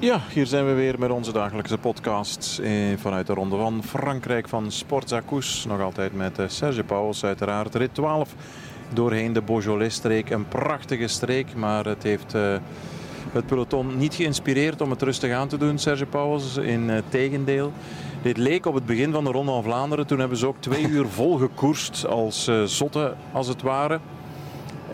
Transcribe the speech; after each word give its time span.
Ja, 0.00 0.20
hier 0.32 0.46
zijn 0.46 0.66
we 0.66 0.72
weer 0.72 0.98
met 0.98 1.10
onze 1.10 1.32
dagelijkse 1.32 1.78
podcast 1.78 2.58
eh, 2.58 2.72
vanuit 2.96 3.26
de 3.26 3.32
Ronde 3.32 3.56
van 3.56 3.82
Frankrijk 3.84 4.48
van 4.48 4.70
Sportzacous. 4.72 5.64
Nog 5.68 5.80
altijd 5.80 6.14
met 6.14 6.38
eh, 6.38 6.44
Serge 6.48 6.84
Pauwels, 6.84 7.24
uiteraard. 7.24 7.74
Rit 7.74 7.94
12 7.94 8.34
doorheen 8.92 9.32
de 9.32 9.42
Beaujolais-streek. 9.42 10.30
Een 10.30 10.48
prachtige 10.48 11.06
streek, 11.06 11.54
maar 11.54 11.84
het 11.84 12.02
heeft 12.02 12.34
uh, 12.34 12.56
het 13.32 13.46
peloton 13.46 13.98
niet 13.98 14.14
geïnspireerd 14.14 14.80
om 14.80 14.90
het 14.90 15.02
rustig 15.02 15.32
aan 15.32 15.48
te 15.48 15.56
doen, 15.56 15.78
Serge 15.78 16.06
Pauwels. 16.06 16.56
In 16.56 16.90
tegendeel. 17.08 17.72
Dit 18.22 18.36
leek 18.36 18.66
op 18.66 18.74
het 18.74 18.86
begin 18.86 19.12
van 19.12 19.24
de 19.24 19.30
Ronde 19.30 19.52
van 19.52 19.62
Vlaanderen. 19.62 20.06
Toen 20.06 20.18
hebben 20.18 20.38
ze 20.38 20.46
ook 20.46 20.60
twee 20.60 20.88
uur 20.88 21.08
vol 21.18 21.36
gekoerst 21.36 22.06
als 22.06 22.50
zotten, 22.64 23.16
als 23.32 23.48
het 23.48 23.62
ware. 23.62 24.00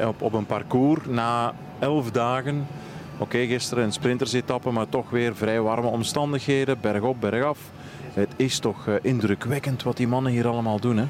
Op, 0.06 0.22
op 0.22 0.32
een 0.32 0.46
parcours 0.46 1.00
na 1.06 1.54
elf 1.78 2.10
dagen 2.10 2.66
Oké, 3.18 3.46
gisteren 3.46 3.84
een 3.84 3.92
sprintersetappe, 3.92 4.70
maar 4.70 4.88
toch 4.88 5.10
weer 5.10 5.36
vrij 5.36 5.60
warme 5.60 5.88
omstandigheden. 5.88 6.80
Bergop, 6.80 7.20
bergaf. 7.20 7.58
Het 8.12 8.28
is 8.36 8.58
toch 8.58 8.86
uh, 8.86 8.94
indrukwekkend 9.02 9.82
wat 9.82 9.96
die 9.96 10.08
mannen 10.08 10.32
hier 10.32 10.46
allemaal 10.46 10.80
doen, 10.80 10.96
hè? 10.96 11.04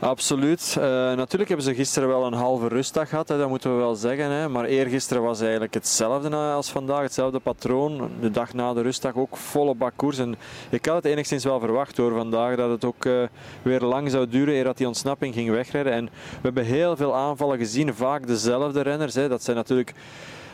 Absoluut. 0.00 0.74
Uh, 0.78 0.84
natuurlijk 1.14 1.48
hebben 1.48 1.66
ze 1.66 1.74
gisteren 1.74 2.08
wel 2.08 2.26
een 2.26 2.32
halve 2.32 2.68
rustdag 2.68 3.08
gehad, 3.08 3.26
dat 3.26 3.48
moeten 3.48 3.70
we 3.70 3.76
wel 3.76 3.94
zeggen. 3.94 4.30
Hè. 4.30 4.48
Maar 4.48 4.64
eergisteren 4.64 5.22
was 5.22 5.40
eigenlijk 5.40 5.74
hetzelfde 5.74 6.36
als 6.36 6.70
vandaag, 6.70 7.02
hetzelfde 7.02 7.38
patroon. 7.38 8.10
De 8.20 8.30
dag 8.30 8.54
na 8.54 8.72
de 8.72 8.82
rustdag 8.82 9.14
ook 9.14 9.36
volle 9.36 9.74
bak 9.74 9.92
koers. 9.96 10.18
En 10.18 10.36
ik 10.70 10.86
had 10.86 10.96
het 10.96 11.04
enigszins 11.04 11.44
wel 11.44 11.60
verwacht 11.60 11.96
hoor 11.96 12.12
vandaag, 12.12 12.56
dat 12.56 12.70
het 12.70 12.84
ook 12.84 13.04
uh, 13.04 13.22
weer 13.62 13.80
lang 13.80 14.10
zou 14.10 14.28
duren 14.28 14.54
eer 14.54 14.64
dat 14.64 14.76
die 14.76 14.86
ontsnapping 14.86 15.34
ging 15.34 15.50
wegrijden. 15.50 15.92
En 15.92 16.04
we 16.04 16.40
hebben 16.42 16.64
heel 16.64 16.96
veel 16.96 17.14
aanvallen 17.14 17.58
gezien, 17.58 17.94
vaak 17.94 18.26
dezelfde 18.26 18.80
renners. 18.80 19.14
Hè. 19.14 19.28
Dat 19.28 19.42
zijn 19.42 19.56
natuurlijk 19.56 19.94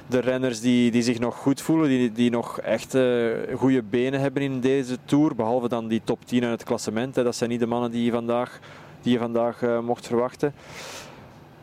de 0.06 0.18
renners 0.18 0.60
die, 0.60 0.90
die 0.90 1.02
zich 1.02 1.18
nog 1.18 1.36
goed 1.36 1.60
voelen, 1.60 1.88
die, 1.88 2.12
die 2.12 2.30
nog 2.30 2.60
echt 2.60 2.94
uh, 2.94 3.32
goede 3.56 3.82
benen 3.82 4.20
hebben 4.20 4.42
in 4.42 4.60
deze 4.60 4.98
Tour. 5.04 5.34
Behalve 5.34 5.68
dan 5.68 5.88
die 5.88 6.00
top 6.04 6.24
10 6.24 6.42
uit 6.42 6.52
het 6.52 6.64
klassement. 6.64 7.14
Hè. 7.14 7.22
Dat 7.22 7.36
zijn 7.36 7.50
niet 7.50 7.60
de 7.60 7.66
mannen 7.66 7.91
die 7.91 8.05
je 8.05 8.10
vandaag, 8.10 8.58
die 9.02 9.12
je 9.12 9.19
vandaag 9.19 9.62
uh, 9.62 9.80
mocht 9.80 10.06
verwachten. 10.06 10.55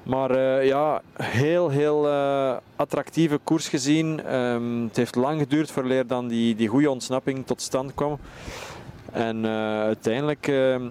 Maar 0.04 0.32
uh, 0.32 0.66
ja, 0.66 1.02
heel, 1.22 1.70
heel 1.70 2.08
attractieve 2.76 3.40
koers 3.44 3.70
gezien. 3.70 4.36
Um, 4.36 4.84
het 4.84 4.96
heeft 4.96 5.16
lang 5.16 5.40
geduurd 5.40 5.72
voordat 5.72 6.10
dan 6.10 6.28
die, 6.28 6.56
die 6.56 6.68
goede 6.68 6.90
ontsnapping 6.90 7.46
tot 7.46 7.62
stand 7.62 7.94
kwam. 7.94 8.20
En 9.12 9.46
uiteindelijk 9.86 10.46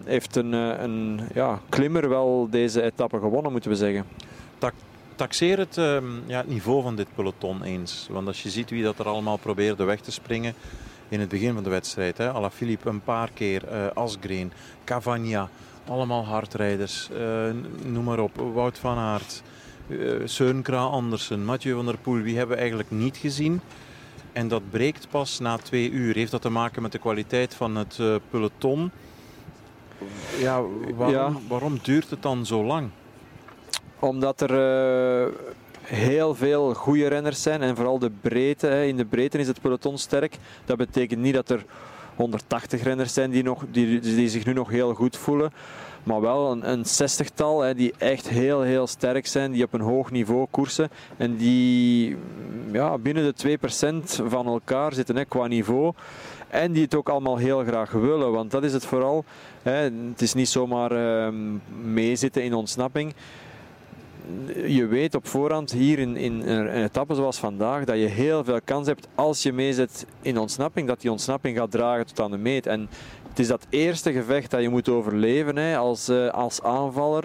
heeft 0.04 0.36
een, 0.36 0.52
een 0.52 1.20
ja, 1.34 1.60
klimmer 1.68 2.08
wel 2.08 2.46
deze 2.50 2.82
etappe 2.82 3.18
gewonnen, 3.18 3.52
moeten 3.52 3.70
we 3.70 3.76
zeggen 3.76 4.04
taxeer 5.20 5.58
het, 5.58 5.76
uh, 5.76 5.98
ja, 6.26 6.38
het 6.38 6.48
niveau 6.48 6.82
van 6.82 6.96
dit 6.96 7.14
peloton 7.14 7.62
eens. 7.62 8.06
Want 8.10 8.26
als 8.26 8.42
je 8.42 8.50
ziet 8.50 8.70
wie 8.70 8.82
dat 8.82 8.98
er 8.98 9.08
allemaal 9.08 9.36
probeerde 9.36 9.84
weg 9.84 10.00
te 10.00 10.12
springen 10.12 10.54
in 11.08 11.20
het 11.20 11.28
begin 11.28 11.54
van 11.54 11.62
de 11.62 11.70
wedstrijd. 11.70 12.18
Hè. 12.18 12.32
Alaphilippe 12.32 12.88
een 12.88 13.02
paar 13.02 13.30
keer, 13.34 13.62
uh, 13.72 13.86
Asgreen, 13.94 14.52
Cavagna, 14.84 15.48
allemaal 15.88 16.24
hardrijders. 16.24 17.08
Uh, 17.12 17.50
noem 17.84 18.04
maar 18.04 18.18
op, 18.18 18.36
Wout 18.54 18.78
van 18.78 18.98
Aert, 18.98 19.42
uh, 19.88 20.26
Søren 20.26 20.90
Andersen, 20.90 21.44
Mathieu 21.44 21.74
van 21.74 21.86
der 21.86 21.98
Poel. 21.98 22.20
Wie 22.20 22.36
hebben 22.36 22.54
we 22.54 22.60
eigenlijk 22.60 22.90
niet 22.90 23.16
gezien? 23.16 23.60
En 24.32 24.48
dat 24.48 24.70
breekt 24.70 25.06
pas 25.10 25.38
na 25.38 25.56
twee 25.56 25.90
uur. 25.90 26.14
Heeft 26.14 26.30
dat 26.30 26.42
te 26.42 26.50
maken 26.50 26.82
met 26.82 26.92
de 26.92 26.98
kwaliteit 26.98 27.54
van 27.54 27.76
het 27.76 27.98
peloton? 28.30 28.90
Ja, 30.38 30.62
waarom, 30.94 31.14
ja. 31.14 31.32
waarom 31.48 31.78
duurt 31.82 32.10
het 32.10 32.22
dan 32.22 32.46
zo 32.46 32.64
lang? 32.64 32.90
Omdat 34.00 34.40
er 34.40 34.50
uh, 34.50 35.32
heel 35.82 36.34
veel 36.34 36.74
goede 36.74 37.06
renners 37.06 37.42
zijn 37.42 37.62
en 37.62 37.76
vooral 37.76 37.98
de 37.98 38.10
breedte. 38.20 38.66
Hè. 38.66 38.84
In 38.84 38.96
de 38.96 39.04
breedte 39.04 39.38
is 39.38 39.46
het 39.46 39.60
peloton 39.60 39.98
sterk. 39.98 40.36
Dat 40.64 40.76
betekent 40.76 41.20
niet 41.20 41.34
dat 41.34 41.50
er 41.50 41.64
180 42.16 42.82
renners 42.82 43.12
zijn 43.12 43.30
die, 43.30 43.42
nog, 43.42 43.64
die, 43.70 44.00
die 44.00 44.28
zich 44.28 44.44
nu 44.44 44.52
nog 44.52 44.70
heel 44.70 44.94
goed 44.94 45.16
voelen. 45.16 45.52
Maar 46.02 46.20
wel 46.20 46.50
een, 46.50 46.70
een 46.70 46.84
zestigtal 46.84 47.60
hè, 47.60 47.74
die 47.74 47.92
echt 47.98 48.28
heel, 48.28 48.60
heel 48.60 48.86
sterk 48.86 49.26
zijn, 49.26 49.52
die 49.52 49.64
op 49.64 49.72
een 49.72 49.80
hoog 49.80 50.10
niveau 50.10 50.46
koersen. 50.50 50.90
En 51.16 51.36
die 51.36 52.16
ja, 52.72 52.98
binnen 52.98 53.34
de 53.36 53.58
2% 53.58 54.26
van 54.26 54.46
elkaar 54.46 54.92
zitten 54.92 55.16
hè, 55.16 55.24
qua 55.24 55.46
niveau. 55.46 55.92
En 56.48 56.72
die 56.72 56.82
het 56.82 56.94
ook 56.94 57.08
allemaal 57.08 57.36
heel 57.36 57.64
graag 57.64 57.90
willen. 57.90 58.32
Want 58.32 58.50
dat 58.50 58.64
is 58.64 58.72
het 58.72 58.84
vooral. 58.84 59.24
Hè. 59.62 59.72
Het 59.72 60.22
is 60.22 60.34
niet 60.34 60.48
zomaar 60.48 60.92
uh, 60.92 61.28
meezitten 61.82 62.42
in 62.42 62.54
ontsnapping 62.54 63.14
je 64.66 64.86
weet 64.86 65.14
op 65.14 65.26
voorhand 65.26 65.72
hier 65.72 65.98
in, 65.98 66.16
in, 66.16 66.42
een 66.48 66.82
etappe 66.82 67.14
zoals 67.14 67.38
vandaag 67.38 67.84
dat 67.84 67.96
je 67.96 68.06
heel 68.06 68.44
veel 68.44 68.60
kans 68.64 68.86
hebt 68.86 69.08
als 69.14 69.42
je 69.42 69.52
meezet 69.52 70.06
in 70.22 70.38
ontsnapping, 70.38 70.88
dat 70.88 71.00
die 71.00 71.10
ontsnapping 71.10 71.56
gaat 71.56 71.70
dragen 71.70 72.06
tot 72.06 72.20
aan 72.20 72.30
de 72.30 72.36
meet. 72.36 72.66
En 72.66 72.88
het 73.28 73.38
is 73.38 73.46
dat 73.46 73.66
eerste 73.68 74.12
gevecht 74.12 74.50
dat 74.50 74.60
je 74.60 74.68
moet 74.68 74.88
overleven 74.88 75.56
hè, 75.56 75.76
als, 75.76 76.08
uh, 76.08 76.28
als 76.28 76.62
aanvaller. 76.62 77.24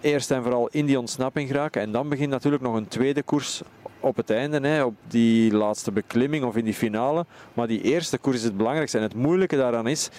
Eerst 0.00 0.30
en 0.30 0.42
vooral 0.42 0.68
in 0.72 0.86
die 0.86 0.98
ontsnapping 0.98 1.48
geraken. 1.48 1.82
En 1.82 1.92
dan 1.92 2.08
begint 2.08 2.30
natuurlijk 2.30 2.62
nog 2.62 2.74
een 2.74 2.88
tweede 2.88 3.22
koers 3.22 3.62
op 4.00 4.16
het 4.16 4.30
einde, 4.30 4.68
hè, 4.68 4.84
op 4.84 4.94
die 5.08 5.52
laatste 5.52 5.92
beklimming 5.92 6.44
of 6.44 6.56
in 6.56 6.64
die 6.64 6.74
finale. 6.74 7.26
Maar 7.54 7.66
die 7.66 7.82
eerste 7.82 8.18
koers 8.18 8.36
is 8.36 8.44
het 8.44 8.56
belangrijkste. 8.56 8.96
En 8.96 9.02
het 9.04 9.14
moeilijke 9.14 9.56
daaraan 9.56 9.86
is 9.86 10.10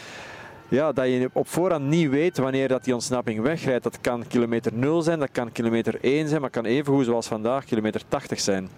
ja, 0.68 0.92
dat 0.92 1.06
je 1.06 1.30
op 1.34 1.48
voorhand 1.48 1.86
niet 1.86 2.10
weet 2.10 2.38
wanneer 2.38 2.68
dat 2.68 2.84
die 2.84 2.94
ontsnapping 2.94 3.42
wegrijdt. 3.42 3.84
Dat 3.84 4.02
kan 4.02 4.28
kilometer 4.28 4.74
0 4.74 5.02
zijn, 5.02 5.20
dat 5.20 5.32
kan 5.32 5.52
kilometer 5.52 5.98
1 6.02 6.28
zijn, 6.28 6.42
maar 6.42 6.50
kan 6.50 6.66
even 6.66 6.94
goed 6.94 7.06
zoals 7.06 7.28
vandaag 7.28 7.66
kilometer 7.66 8.02
80 8.08 8.40
zijn. 8.40 8.70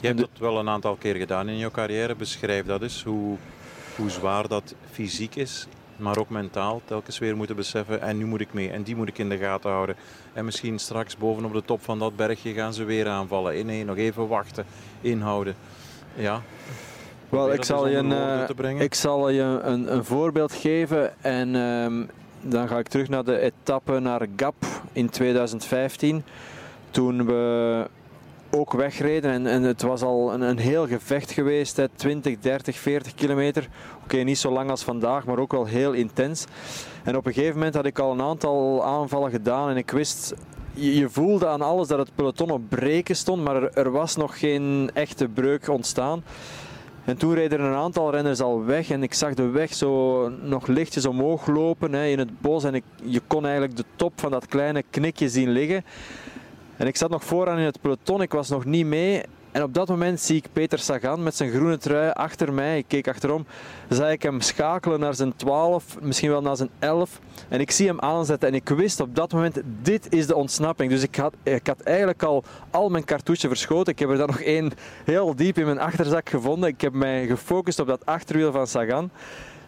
Je 0.00 0.06
hebt 0.06 0.18
dat 0.18 0.38
wel 0.38 0.58
een 0.58 0.68
aantal 0.68 0.94
keer 0.94 1.14
gedaan 1.14 1.48
in 1.48 1.56
je 1.56 1.70
carrière. 1.70 2.14
Beschrijf 2.14 2.66
dat 2.66 2.82
eens, 2.82 3.02
hoe, 3.02 3.36
hoe 3.96 4.10
zwaar 4.10 4.48
dat 4.48 4.74
fysiek 4.90 5.34
is, 5.34 5.66
maar 5.96 6.18
ook 6.18 6.28
mentaal. 6.28 6.82
Telkens 6.84 7.18
weer 7.18 7.36
moeten 7.36 7.56
beseffen, 7.56 8.00
en 8.00 8.16
nu 8.16 8.24
moet 8.24 8.40
ik 8.40 8.52
mee, 8.52 8.70
en 8.70 8.82
die 8.82 8.96
moet 8.96 9.08
ik 9.08 9.18
in 9.18 9.28
de 9.28 9.38
gaten 9.38 9.70
houden. 9.70 9.96
En 10.32 10.44
misschien 10.44 10.78
straks 10.78 11.16
bovenop 11.16 11.52
de 11.52 11.64
top 11.64 11.82
van 11.82 11.98
dat 11.98 12.16
bergje 12.16 12.52
gaan 12.52 12.74
ze 12.74 12.84
weer 12.84 13.08
aanvallen. 13.08 13.66
Nee, 13.66 13.84
nog 13.84 13.96
even 13.96 14.28
wachten, 14.28 14.66
inhouden. 15.00 15.54
Ja, 16.14 16.42
wel, 17.34 17.52
ik 17.52 17.64
zal, 17.64 17.88
je 17.88 17.96
een, 17.96 18.10
uh, 18.10 18.80
ik 18.80 18.94
zal 18.94 19.28
je 19.28 19.42
een, 19.42 19.92
een 19.94 20.04
voorbeeld 20.04 20.52
geven 20.52 21.22
en 21.22 21.54
um, 21.54 22.10
dan 22.40 22.68
ga 22.68 22.78
ik 22.78 22.88
terug 22.88 23.08
naar 23.08 23.24
de 23.24 23.38
etappe 23.38 23.98
naar 23.98 24.26
Gap 24.36 24.54
in 24.92 25.10
2015. 25.10 26.24
Toen 26.90 27.26
we 27.26 27.86
ook 28.50 28.72
wegreden 28.72 29.30
en, 29.30 29.46
en 29.46 29.62
het 29.62 29.82
was 29.82 30.02
al 30.02 30.32
een, 30.32 30.40
een 30.40 30.58
heel 30.58 30.86
gevecht 30.86 31.30
geweest, 31.30 31.76
hè, 31.76 31.88
20, 31.88 32.38
30, 32.38 32.76
40 32.76 33.14
kilometer. 33.14 33.68
Oké, 34.04 34.16
niet 34.16 34.38
zo 34.38 34.50
lang 34.50 34.70
als 34.70 34.82
vandaag, 34.82 35.24
maar 35.24 35.38
ook 35.38 35.52
wel 35.52 35.64
heel 35.64 35.92
intens. 35.92 36.44
En 37.02 37.16
op 37.16 37.26
een 37.26 37.32
gegeven 37.32 37.56
moment 37.56 37.74
had 37.74 37.86
ik 37.86 37.98
al 37.98 38.12
een 38.12 38.22
aantal 38.22 38.84
aanvallen 38.84 39.30
gedaan 39.30 39.68
en 39.68 39.76
ik 39.76 39.90
wist 39.90 40.34
je, 40.74 41.08
voelde 41.08 41.46
aan 41.46 41.62
alles 41.62 41.88
dat 41.88 41.98
het 41.98 42.14
peloton 42.14 42.50
op 42.50 42.62
breken 42.68 43.16
stond, 43.16 43.44
maar 43.44 43.62
er, 43.62 43.90
was 43.90 44.16
nog 44.16 44.38
geen 44.38 44.90
echte 44.94 45.28
breuk 45.28 45.68
ontstaan. 45.68 46.22
En 47.04 47.16
toen 47.16 47.34
reden 47.34 47.60
een 47.60 47.74
aantal 47.74 48.10
renners 48.10 48.40
al 48.40 48.64
weg 48.64 48.90
en 48.90 49.02
ik 49.02 49.14
zag 49.14 49.34
de 49.34 49.48
weg 49.48 49.74
zo 49.74 50.28
nog 50.28 50.66
lichtjes 50.66 51.06
omhoog 51.06 51.46
lopen 51.46 51.92
hè, 51.92 52.06
in 52.06 52.18
het 52.18 52.40
bos. 52.40 52.64
En 52.64 52.74
ik, 52.74 52.84
je 53.02 53.20
kon 53.26 53.44
eigenlijk 53.44 53.76
de 53.76 53.84
top 53.96 54.12
van 54.16 54.30
dat 54.30 54.46
kleine 54.46 54.84
knikje 54.90 55.28
zien 55.28 55.50
liggen. 55.50 55.84
En 56.76 56.86
ik 56.86 56.96
zat 56.96 57.10
nog 57.10 57.24
vooraan 57.24 57.58
in 57.58 57.64
het 57.64 57.80
peloton, 57.80 58.22
ik 58.22 58.32
was 58.32 58.48
nog 58.48 58.64
niet 58.64 58.86
mee. 58.86 59.22
En 59.54 59.62
op 59.62 59.74
dat 59.74 59.88
moment 59.88 60.20
zie 60.20 60.36
ik 60.36 60.46
Peter 60.52 60.78
Sagan 60.78 61.22
met 61.22 61.36
zijn 61.36 61.50
groene 61.50 61.78
trui 61.78 62.10
achter 62.10 62.52
mij. 62.52 62.78
Ik 62.78 62.84
keek 62.88 63.08
achterom, 63.08 63.46
zag 63.88 64.10
ik 64.10 64.22
hem 64.22 64.40
schakelen 64.40 65.00
naar 65.00 65.14
zijn 65.14 65.36
12, 65.36 65.96
misschien 66.00 66.30
wel 66.30 66.42
naar 66.42 66.56
zijn 66.56 66.68
11. 66.78 67.20
En 67.48 67.60
ik 67.60 67.70
zie 67.70 67.86
hem 67.86 68.00
aanzetten 68.00 68.48
en 68.48 68.54
ik 68.54 68.68
wist 68.68 69.00
op 69.00 69.14
dat 69.14 69.32
moment, 69.32 69.60
dit 69.82 70.12
is 70.12 70.26
de 70.26 70.34
ontsnapping. 70.34 70.90
Dus 70.90 71.02
ik 71.02 71.16
had, 71.16 71.34
ik 71.42 71.66
had 71.66 71.80
eigenlijk 71.80 72.22
al 72.22 72.44
al 72.70 72.88
mijn 72.88 73.04
cartouche 73.04 73.48
verschoten. 73.48 73.92
Ik 73.92 73.98
heb 73.98 74.10
er 74.10 74.16
dan 74.16 74.26
nog 74.26 74.40
één 74.40 74.72
heel 75.04 75.36
diep 75.36 75.58
in 75.58 75.64
mijn 75.64 75.80
achterzak 75.80 76.28
gevonden. 76.28 76.68
Ik 76.68 76.80
heb 76.80 76.92
mij 76.92 77.26
gefocust 77.26 77.78
op 77.78 77.86
dat 77.86 78.06
achterwiel 78.06 78.52
van 78.52 78.66
Sagan. 78.66 79.10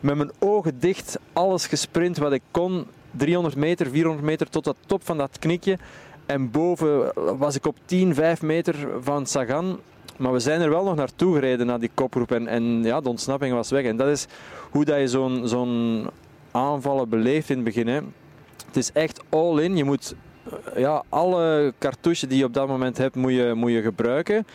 Met 0.00 0.16
mijn 0.16 0.30
ogen 0.38 0.80
dicht, 0.80 1.18
alles 1.32 1.66
gesprint 1.66 2.16
wat 2.16 2.32
ik 2.32 2.42
kon. 2.50 2.86
300 3.10 3.56
meter, 3.56 3.90
400 3.90 4.26
meter 4.26 4.48
tot 4.48 4.64
de 4.64 4.74
top 4.86 5.04
van 5.04 5.16
dat 5.16 5.38
knikje. 5.38 5.78
En 6.26 6.50
boven 6.50 7.12
was 7.38 7.54
ik 7.54 7.66
op 7.66 7.76
10, 7.84 8.14
5 8.14 8.42
meter 8.42 8.74
van 9.00 9.26
Sagan. 9.26 9.78
Maar 10.16 10.32
we 10.32 10.38
zijn 10.38 10.60
er 10.60 10.70
wel 10.70 10.84
nog 10.84 10.94
naartoe 10.94 11.34
gereden, 11.34 11.66
naar 11.66 11.80
die 11.80 11.90
koproep. 11.94 12.32
En, 12.32 12.46
en 12.46 12.82
ja, 12.82 13.00
de 13.00 13.08
ontsnapping 13.08 13.54
was 13.54 13.70
weg. 13.70 13.84
En 13.84 13.96
dat 13.96 14.08
is 14.08 14.26
hoe 14.70 14.84
dat 14.84 14.98
je 14.98 15.08
zo'n 15.08 15.48
zo'n 15.48 16.06
aanvallen 16.50 17.08
beleeft 17.08 17.50
in 17.50 17.56
het 17.56 17.64
begin. 17.64 17.88
Het 18.66 18.76
is 18.76 18.92
echt 18.92 19.22
all 19.28 19.58
in. 19.58 19.76
Je 19.76 19.84
moet 19.84 20.14
eh, 20.44 20.80
ja, 20.80 21.02
alle 21.08 21.74
cartouches 21.78 22.28
die 22.28 22.38
je 22.38 22.44
op 22.44 22.54
dat 22.54 22.68
moment 22.68 22.98
hebt, 22.98 23.14
moet 23.14 23.32
je, 23.32 23.52
moet 23.54 23.72
je 23.72 23.82
gebruiken. 23.82 24.46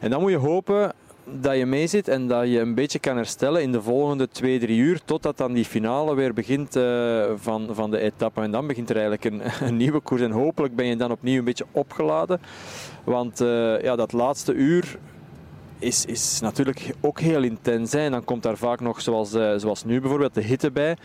En 0.00 0.10
dan 0.10 0.20
moet 0.20 0.30
je 0.30 0.36
hopen 0.36 0.92
dat 1.24 1.56
je 1.56 1.66
mee 1.66 1.86
zit 1.86 2.08
en 2.08 2.28
dat 2.28 2.48
je 2.48 2.58
een 2.58 2.74
beetje 2.74 2.98
kan 2.98 3.16
herstellen 3.16 3.62
in 3.62 3.72
de 3.72 3.82
volgende 3.82 4.28
twee, 4.28 4.58
drie 4.58 4.78
uur, 4.78 5.00
totdat 5.04 5.36
dan 5.36 5.52
die 5.52 5.64
finale 5.64 6.14
weer 6.14 6.34
begint 6.34 6.76
uh, 6.76 7.24
van, 7.36 7.68
van 7.72 7.90
de 7.90 7.98
etappe. 7.98 8.40
En 8.40 8.50
dan 8.50 8.66
begint 8.66 8.90
er 8.90 8.96
eigenlijk 8.96 9.24
een, 9.24 9.42
een, 9.68 9.76
nieuwe 9.76 10.00
koers 10.00 10.20
en 10.20 10.30
hopelijk 10.30 10.74
ben 10.76 10.86
je 10.86 10.96
dan 10.96 11.10
opnieuw 11.10 11.38
een 11.38 11.44
beetje 11.44 11.66
opgeladen. 11.72 12.40
Want 13.04 13.40
uh, 13.40 13.82
ja, 13.82 13.96
dat 13.96 14.12
laatste 14.12 14.52
uur 14.52 14.98
is, 15.78 16.04
is 16.04 16.40
natuurlijk 16.40 16.94
ook 17.00 17.20
heel 17.20 17.42
intens. 17.42 17.92
Hè. 17.92 18.00
En 18.00 18.10
dan 18.10 18.24
komt 18.24 18.42
daar 18.42 18.56
vaak 18.56 18.80
nog, 18.80 19.00
zoals, 19.00 19.34
uh, 19.34 19.52
zoals 19.56 19.84
nu 19.84 20.00
bijvoorbeeld, 20.00 20.34
de 20.34 20.42
hitte 20.42 20.70
bij. 20.70 20.96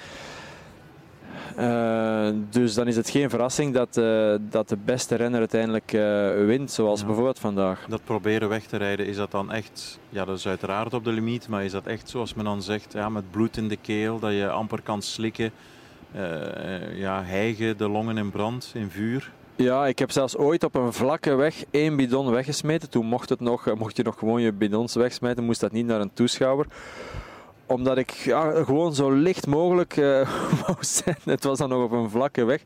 Uh, 1.59 2.29
dus 2.49 2.73
dan 2.73 2.87
is 2.87 2.95
het 2.95 3.09
geen 3.09 3.29
verrassing 3.29 3.73
dat, 3.73 3.97
uh, 3.97 4.35
dat 4.49 4.69
de 4.69 4.77
beste 4.85 5.15
renner 5.15 5.39
uiteindelijk 5.39 5.93
uh, 5.93 6.45
wint, 6.45 6.71
zoals 6.71 6.99
ja. 6.99 7.05
bijvoorbeeld 7.05 7.39
vandaag. 7.39 7.85
Dat 7.89 8.03
proberen 8.03 8.49
weg 8.49 8.65
te 8.65 8.77
rijden, 8.77 9.05
is 9.05 9.15
dat 9.15 9.31
dan 9.31 9.51
echt, 9.51 9.99
ja 10.09 10.25
dat 10.25 10.37
is 10.37 10.47
uiteraard 10.47 10.93
op 10.93 11.03
de 11.03 11.11
limiet, 11.11 11.47
maar 11.47 11.63
is 11.63 11.71
dat 11.71 11.85
echt 11.85 12.09
zoals 12.09 12.33
men 12.33 12.45
dan 12.45 12.61
zegt, 12.61 12.93
ja, 12.93 13.09
met 13.09 13.31
bloed 13.31 13.57
in 13.57 13.67
de 13.67 13.77
keel, 13.81 14.19
dat 14.19 14.31
je 14.31 14.49
amper 14.49 14.81
kan 14.81 15.01
slikken, 15.01 15.51
ja, 16.93 17.23
hijgen, 17.23 17.77
de 17.77 17.89
longen 17.89 18.17
in 18.17 18.31
brand, 18.31 18.71
in 18.73 18.89
vuur? 18.89 19.31
Ja, 19.55 19.87
ik 19.87 19.99
heb 19.99 20.11
zelfs 20.11 20.37
ooit 20.37 20.63
op 20.63 20.75
een 20.75 20.93
vlakke 20.93 21.35
weg 21.35 21.63
één 21.71 21.95
bidon 21.95 22.31
weggesmeten. 22.31 22.89
Toen 22.89 23.05
mocht, 23.05 23.29
het 23.29 23.39
nog, 23.39 23.75
mocht 23.75 23.97
je 23.97 24.03
nog 24.03 24.19
gewoon 24.19 24.41
je 24.41 24.51
bidons 24.51 24.95
wegsmijten, 24.95 25.43
moest 25.43 25.59
dat 25.59 25.71
niet 25.71 25.85
naar 25.85 26.01
een 26.01 26.13
toeschouwer 26.13 26.65
omdat 27.67 27.97
ik 27.97 28.11
ja, 28.11 28.63
gewoon 28.63 28.95
zo 28.95 29.11
licht 29.11 29.47
mogelijk 29.47 29.97
uh, 29.97 30.05
wou 30.65 30.77
zijn. 30.79 31.17
Het 31.23 31.43
was 31.43 31.57
dan 31.57 31.69
nog 31.69 31.83
op 31.83 31.91
een 31.91 32.09
vlakke 32.09 32.43
weg. 32.43 32.61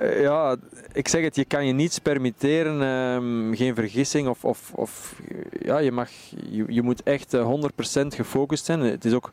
Uh, 0.00 0.20
ja, 0.20 0.56
ik 0.92 1.08
zeg 1.08 1.22
het, 1.22 1.36
je 1.36 1.44
kan 1.44 1.66
je 1.66 1.72
niets 1.72 1.98
permitteren, 1.98 2.80
uh, 2.80 3.56
geen 3.56 3.74
vergissing. 3.74 4.28
Of, 4.28 4.44
of, 4.44 4.72
of, 4.74 5.20
ja, 5.60 5.78
je, 5.78 5.92
mag, 5.92 6.10
je, 6.50 6.64
je 6.68 6.82
moet 6.82 7.02
echt 7.02 7.36
100% 7.36 7.38
eh, 7.38 8.04
gefocust 8.08 8.64
zijn. 8.64 8.80
Het 8.80 9.04
is 9.04 9.12
ook 9.12 9.30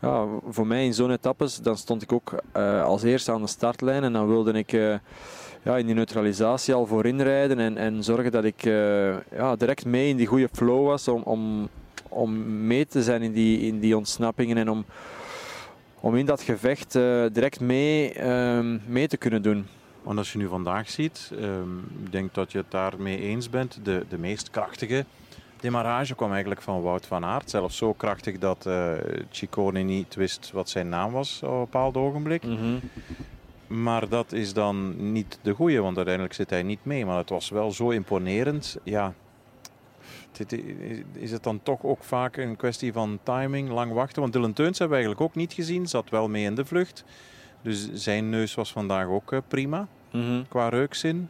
ja, 0.00 0.26
voor 0.48 0.66
mij 0.66 0.84
in 0.84 0.94
zo'n 0.94 1.10
etappes, 1.10 1.56
dan 1.56 1.76
stond 1.76 2.02
ik 2.02 2.12
ook 2.12 2.34
als 2.84 3.02
eerste 3.02 3.32
aan 3.32 3.42
de 3.42 3.48
startlijn. 3.48 4.04
En 4.04 4.12
dan 4.12 4.28
wilde 4.28 4.52
ik 4.52 4.70
ja, 5.62 5.76
in 5.76 5.86
die 5.86 5.94
neutralisatie 5.94 6.74
al 6.74 6.86
voorin 6.86 7.22
rijden. 7.22 7.58
En, 7.58 7.76
en 7.76 8.04
zorgen 8.04 8.32
dat 8.32 8.44
ik 8.44 8.62
ja, 9.30 9.56
direct 9.56 9.84
mee 9.84 10.08
in 10.08 10.16
die 10.16 10.26
goede 10.26 10.48
flow 10.52 10.86
was 10.86 11.08
om, 11.08 11.22
om 11.22 11.68
om 12.08 12.66
mee 12.66 12.86
te 12.86 13.02
zijn 13.02 13.22
in 13.22 13.32
die, 13.32 13.60
in 13.60 13.80
die 13.80 13.96
ontsnappingen 13.96 14.56
en 14.56 14.70
om, 14.70 14.84
om 16.00 16.16
in 16.16 16.26
dat 16.26 16.42
gevecht 16.42 16.94
uh, 16.94 17.24
direct 17.32 17.60
mee, 17.60 18.14
uh, 18.18 18.60
mee 18.86 19.08
te 19.08 19.16
kunnen 19.16 19.42
doen. 19.42 19.66
Want 20.02 20.18
als 20.18 20.32
je 20.32 20.38
nu 20.38 20.48
vandaag 20.48 20.90
ziet, 20.90 21.32
um, 21.40 21.78
ik 22.04 22.12
denk 22.12 22.34
dat 22.34 22.52
je 22.52 22.58
het 22.58 22.70
daarmee 22.70 23.20
eens 23.20 23.50
bent, 23.50 23.78
de, 23.82 24.04
de 24.08 24.18
meest 24.18 24.50
krachtige 24.50 25.04
demarrage 25.60 26.14
kwam 26.14 26.30
eigenlijk 26.30 26.62
van 26.62 26.82
Wout 26.82 27.06
van 27.06 27.24
Aert. 27.24 27.50
Zelfs 27.50 27.76
zo 27.76 27.92
krachtig 27.92 28.38
dat 28.38 28.64
uh, 28.66 28.92
Ciccone 29.30 29.80
niet 29.80 30.14
wist 30.14 30.50
wat 30.52 30.68
zijn 30.68 30.88
naam 30.88 31.12
was 31.12 31.40
op 31.42 31.50
een 31.50 31.58
bepaald 31.58 31.96
ogenblik. 31.96 32.44
Mm 32.44 32.56
-hmm. 32.56 32.80
Maar 33.66 34.08
dat 34.08 34.32
is 34.32 34.52
dan 34.52 34.94
niet 35.12 35.38
de 35.42 35.52
goede, 35.52 35.80
want 35.80 35.96
uiteindelijk 35.96 36.34
zit 36.34 36.50
hij 36.50 36.62
niet 36.62 36.84
mee. 36.84 37.06
Maar 37.06 37.18
het 37.18 37.28
was 37.28 37.48
wel 37.48 37.72
zo 37.72 37.90
imponerend. 37.90 38.76
Ja, 38.82 39.14
is 41.12 41.30
het 41.30 41.42
dan 41.42 41.62
toch 41.62 41.82
ook 41.82 42.04
vaak 42.04 42.36
een 42.36 42.56
kwestie 42.56 42.92
van 42.92 43.18
timing, 43.22 43.70
lang 43.70 43.92
wachten? 43.92 44.20
Want 44.20 44.32
Dylan 44.32 44.52
Teuns 44.52 44.78
hebben 44.78 44.98
we 44.98 45.04
eigenlijk 45.04 45.30
ook 45.30 45.36
niet 45.36 45.52
gezien, 45.52 45.86
zat 45.86 46.10
wel 46.10 46.28
mee 46.28 46.44
in 46.44 46.54
de 46.54 46.64
vlucht. 46.64 47.04
Dus 47.62 47.92
zijn 47.92 48.30
neus 48.30 48.54
was 48.54 48.72
vandaag 48.72 49.06
ook 49.06 49.32
eh, 49.32 49.38
prima, 49.48 49.88
mm 50.12 50.44
qua 50.48 50.68
reukzin. 50.68 51.28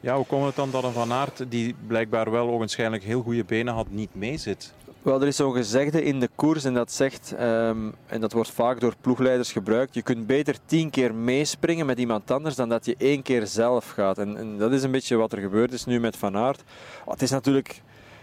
Ja, 0.00 0.16
hoe 0.16 0.26
komt 0.26 0.44
het 0.44 0.56
dan 0.56 0.70
dat 0.70 0.84
een 0.84 0.92
Van 0.92 1.12
Aert, 1.12 1.44
die 1.48 1.74
blijkbaar 1.86 2.30
wel 2.30 2.48
ogenschijnlijk 2.48 3.02
heel 3.02 3.22
goede 3.22 3.44
benen 3.44 3.74
had, 3.74 3.90
niet 3.90 4.14
mee 4.14 4.36
zit? 4.36 4.74
Wel, 5.02 5.20
er 5.20 5.26
is 5.26 5.36
zo'n 5.36 5.54
gezegde 5.54 6.02
in 6.02 6.20
de 6.20 6.28
koers 6.34 6.64
en 6.64 6.74
dat 6.74 6.92
zegt, 6.92 7.34
um, 7.40 7.94
en 8.06 8.20
dat 8.20 8.32
wordt 8.32 8.50
vaak 8.50 8.80
door 8.80 8.94
ploegleiders 9.00 9.52
gebruikt, 9.52 9.94
je 9.94 10.02
kunt 10.02 10.26
beter 10.26 10.56
tien 10.66 10.90
keer 10.90 11.14
meespringen 11.14 11.86
met 11.86 11.98
iemand 11.98 12.30
anders 12.30 12.54
dan 12.54 12.68
dat 12.68 12.86
je 12.86 12.94
één 12.98 13.22
keer 13.22 13.46
zelf 13.46 13.90
gaat. 13.90 14.18
En, 14.18 14.36
en 14.36 14.58
dat 14.58 14.72
is 14.72 14.82
een 14.82 14.90
beetje 14.90 15.16
wat 15.16 15.32
er 15.32 15.38
gebeurd 15.38 15.72
is 15.72 15.84
nu 15.84 16.00
met 16.00 16.16
Van 16.16 16.36
Aert. 16.36 16.62
Oh, 17.04 17.12
het 17.12 17.22
is 17.22 17.30
natuurlijk 17.30 17.82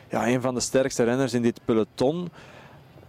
ja, 0.09 0.27
een 0.27 0.41
van 0.41 0.53
de 0.53 0.59
sterkste 0.59 1.03
renners 1.03 1.33
in 1.33 1.41
dit 1.41 1.59
peloton. 1.65 2.29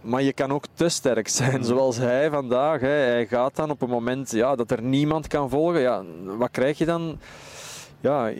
Maar 0.01 0.21
je 0.21 0.33
kan 0.33 0.51
ook 0.51 0.65
te 0.73 0.89
sterk 0.89 1.27
zijn, 1.27 1.63
zoals 1.63 1.97
hij 1.97 2.29
vandaag. 2.29 2.81
Hè. 2.81 2.87
Hij 2.87 3.27
gaat 3.27 3.55
dan 3.55 3.69
op 3.69 3.81
een 3.81 3.89
moment 3.89 4.31
ja, 4.31 4.55
dat 4.55 4.71
er 4.71 4.81
niemand 4.81 5.27
kan 5.27 5.49
volgen. 5.49 5.81
Ja, 5.81 6.03
wat 6.23 6.51
krijg 6.51 6.77
je 6.77 6.85
dan? 6.85 7.19
Ja, 7.99 8.31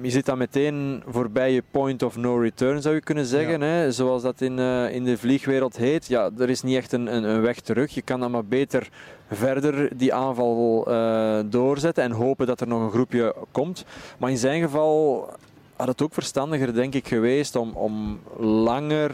je 0.00 0.10
zit 0.10 0.26
dan 0.26 0.38
meteen 0.38 1.02
voorbij 1.06 1.52
je 1.52 1.62
point 1.70 2.02
of 2.02 2.16
no 2.16 2.36
return, 2.36 2.82
zou 2.82 2.94
je 2.94 3.00
kunnen 3.00 3.26
zeggen. 3.26 3.60
Hè? 3.60 3.92
Zoals 3.92 4.22
dat 4.22 4.40
in, 4.40 4.58
uh, 4.58 4.94
in 4.94 5.04
de 5.04 5.18
vliegwereld 5.18 5.76
heet. 5.76 6.06
Ja, 6.06 6.30
er 6.38 6.50
is 6.50 6.62
niet 6.62 6.76
echt 6.76 6.92
een, 6.92 7.14
een, 7.14 7.24
een, 7.24 7.40
weg 7.40 7.60
terug. 7.60 7.94
Je 7.94 8.02
kan 8.02 8.20
dan 8.20 8.30
maar 8.30 8.44
beter 8.44 8.88
verder 9.30 9.96
die 9.96 10.14
aanval 10.14 10.84
uh, 10.88 11.40
doorzetten 11.46 12.04
en 12.04 12.10
hopen 12.10 12.46
dat 12.46 12.60
er 12.60 12.68
nog 12.68 12.82
een 12.82 12.90
groepje 12.90 13.34
komt. 13.50 13.84
Maar 14.18 14.30
in 14.30 14.36
zijn 14.36 14.62
geval 14.62 15.28
had 15.82 15.98
het 15.98 16.02
ook 16.02 16.14
verstandiger, 16.14 16.74
denk 16.74 16.94
ik, 16.94 17.08
geweest 17.08 17.56
om, 17.56 17.70
om 17.70 18.20
langer 18.38 19.10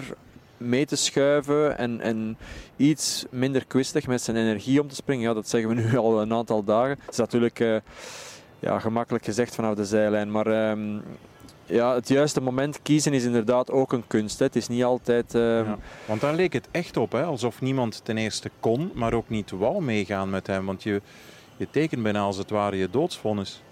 mee 0.57 0.87
te 0.87 0.97
schuiven 0.97 1.79
en, 1.79 2.01
en 2.01 2.37
iets 2.77 3.25
minder 3.31 3.67
kwistig 3.67 4.07
met 4.07 4.23
zijn 4.23 4.37
energie 4.37 4.81
om 4.81 4.89
te 4.89 4.95
springen. 4.95 5.29
Ja, 5.29 5.35
dat 5.35 5.49
zeggen 5.49 5.69
we 5.69 5.75
nu 5.75 5.97
al 5.97 6.21
een 6.21 6.33
aantal 6.33 6.65
dagen. 6.65 6.99
Het 7.01 7.11
is 7.11 7.17
natuurlijk 7.17 7.61
uh, 7.61 7.77
ja, 8.59 8.79
gemakkelijk 8.79 9.25
gezegd 9.25 9.55
vanaf 9.55 9.75
de 9.75 9.85
zijlijn, 9.85 10.31
maar 10.31 10.71
um, 10.71 11.03
ja, 11.67 11.95
het 11.95 12.09
juiste 12.09 12.41
moment 12.41 12.83
kiezen 12.83 13.13
is 13.13 13.25
inderdaad 13.25 13.71
ook 13.71 13.93
een 13.93 14.07
kunst. 14.07 14.39
Hè. 14.39 14.45
Het 14.45 14.57
is 14.57 14.69
niet 14.69 14.85
altijd... 14.85 15.35
Uh... 15.35 15.43
Ja, 15.43 15.79
want 16.07 16.21
daar 16.21 16.35
leek 16.35 16.53
het 16.53 16.69
echt 16.71 16.97
op, 16.97 17.13
hè? 17.13 17.23
alsof 17.23 17.61
niemand 17.61 18.01
ten 18.05 18.19
eerste 18.19 18.51
kon, 18.61 18.91
maar 18.95 19.13
ook 19.13 19.29
niet 19.29 19.51
wou 19.51 19.83
meegaan 19.83 20.31
met 20.31 20.47
hem. 20.47 20.67
Want 20.67 20.83
je, 20.83 21.03
je 21.57 21.71
tekent 21.71 22.03
bijna 22.03 22.21
als 22.21 22.37
het 22.37 22.51
ware 22.51 22.77
je 22.77 22.91
doodsvonnis. 22.91 23.63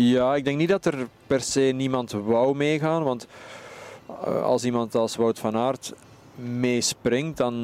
Ja, 0.00 0.34
ik 0.34 0.44
denk 0.44 0.58
niet 0.58 0.68
dat 0.68 0.84
er 0.84 1.06
per 1.26 1.40
se 1.40 1.60
niemand 1.60 2.12
wou 2.12 2.56
meegaan. 2.56 3.02
Want 3.02 3.26
eh, 4.06 4.42
als 4.42 4.64
iemand 4.64 4.94
als 4.94 5.16
Wout 5.16 5.38
van 5.38 5.56
Aert 5.56 5.92
meespringt, 6.34 7.36
dan 7.36 7.54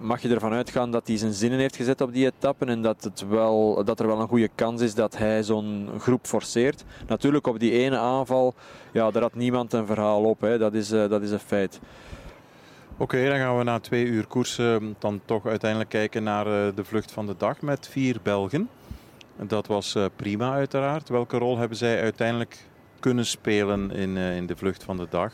mag 0.00 0.22
je 0.22 0.28
ervan 0.28 0.52
uitgaan 0.52 0.90
dat 0.90 1.06
hij 1.06 1.16
zijn 1.16 1.32
zinnen 1.32 1.58
heeft 1.58 1.76
gezet 1.76 2.00
op 2.00 2.12
die 2.12 2.26
etappen 2.26 2.68
en 2.68 2.82
dat, 2.82 3.04
het 3.04 3.28
wel, 3.28 3.84
dat 3.84 4.00
er 4.00 4.06
wel 4.06 4.20
een 4.20 4.28
goede 4.28 4.50
kans 4.54 4.80
is 4.80 4.94
dat 4.94 5.18
hij 5.18 5.42
zo'n 5.42 5.88
groep 5.98 6.26
forceert. 6.26 6.84
Natuurlijk 7.06 7.46
op 7.46 7.58
die 7.58 7.72
ene 7.72 7.96
aanval, 7.96 8.54
ja, 8.92 9.10
daar 9.10 9.22
had 9.22 9.34
niemand 9.34 9.72
een 9.72 9.86
verhaal 9.86 10.22
op. 10.22 10.40
Hè. 10.40 10.58
Dat, 10.58 10.74
is, 10.74 10.92
uh, 10.92 11.08
dat 11.08 11.22
is 11.22 11.30
een 11.30 11.38
feit. 11.38 11.80
Oké, 12.96 13.28
dan 13.28 13.38
gaan 13.38 13.58
we 13.58 13.64
na 13.64 13.80
twee 13.80 14.04
uur 14.04 14.26
koersen 14.26 14.96
dan 14.98 15.20
toch 15.24 15.46
uiteindelijk 15.46 15.90
kijken 15.90 16.22
naar 16.22 16.44
de 16.74 16.84
vlucht 16.84 17.12
van 17.12 17.26
de 17.26 17.34
dag 17.38 17.60
met 17.60 17.88
vier 17.88 18.16
Belgen. 18.22 18.68
Dat 19.36 19.66
was 19.66 19.94
uh, 19.94 20.04
prima 20.16 20.52
uiteraard. 20.52 21.08
Welke 21.08 21.38
rol 21.38 21.58
hebben 21.58 21.76
zij 21.76 22.02
uiteindelijk 22.02 22.66
kunnen 23.00 23.26
spelen 23.26 23.90
in, 23.90 24.16
uh, 24.16 24.36
in 24.36 24.46
de 24.46 24.56
vlucht 24.56 24.82
van 24.82 24.96
de 24.96 25.06
dag? 25.10 25.32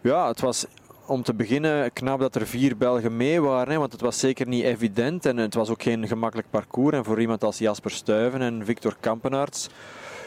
Ja, 0.00 0.28
het 0.28 0.40
was 0.40 0.66
om 1.06 1.22
te 1.22 1.34
beginnen 1.34 1.92
knap 1.92 2.20
dat 2.20 2.34
er 2.34 2.46
vier 2.46 2.76
Belgen 2.76 3.16
mee 3.16 3.40
waren. 3.40 3.72
Hè, 3.72 3.78
want 3.78 3.92
het 3.92 4.00
was 4.00 4.18
zeker 4.18 4.48
niet 4.48 4.64
evident 4.64 5.26
en 5.26 5.36
het 5.36 5.54
was 5.54 5.68
ook 5.68 5.82
geen 5.82 6.08
gemakkelijk 6.08 6.50
parcours. 6.50 6.96
En 6.96 7.04
voor 7.04 7.20
iemand 7.20 7.44
als 7.44 7.58
Jasper 7.58 7.90
Stuyven 7.90 8.40
en 8.40 8.64
Victor 8.64 8.96
Kampenaerts 9.00 9.68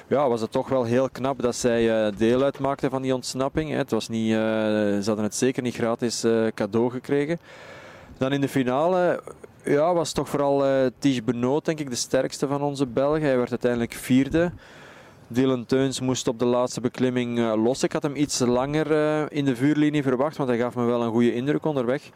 ja, 0.07 0.29
was 0.29 0.41
het 0.41 0.51
toch 0.51 0.69
wel 0.69 0.83
heel 0.83 1.09
knap 1.09 1.41
dat 1.41 1.55
zij 1.55 2.07
uh, 2.07 2.17
deel 2.17 2.43
uitmaakten 2.43 2.89
van 2.89 3.01
die 3.01 3.13
ontsnapping. 3.13 3.71
Het 3.71 3.91
was 3.91 4.07
niet, 4.07 4.31
ze 4.31 5.03
hadden 5.05 5.23
het 5.23 5.35
zeker 5.35 5.63
niet 5.63 5.75
gratis 5.75 6.25
cadeau 6.53 6.89
gekregen. 6.91 7.39
Dan 8.17 8.33
in 8.33 8.41
de 8.41 8.49
finale 8.49 9.23
ja, 9.67 9.93
was 9.93 10.11
toch 10.11 10.29
vooral 10.29 10.67
uh, 10.67 10.85
Tige 10.99 11.23
Benoot, 11.23 11.65
denk 11.65 11.79
ik, 11.79 11.89
de 11.89 11.95
sterkste 11.95 12.47
van 12.47 12.61
onze 12.61 12.85
Belgen. 12.85 13.21
Hij 13.21 13.37
werd 13.37 13.49
uiteindelijk 13.49 13.93
vierde. 13.93 14.51
Dylan 15.27 15.65
Teuns 15.65 15.99
moest 15.99 16.27
op 16.27 16.39
de 16.39 16.45
laatste 16.45 16.81
beklimming 16.81 17.37
uh, 17.37 17.63
los. 17.63 17.83
Ik 17.83 17.91
had 17.91 18.03
hem 18.03 18.15
iets 18.15 18.39
langer 18.39 18.91
uh, 18.91 19.25
in 19.29 19.45
de 19.45 19.55
vuurlinie 19.55 20.03
verwacht, 20.03 20.37
want 20.37 20.49
hij 20.49 20.57
gaf 20.57 20.75
me 20.75 20.85
wel 20.85 21.01
een 21.01 21.11
goede 21.11 21.33
indruk 21.33 21.65
onderweg. 21.65 22.09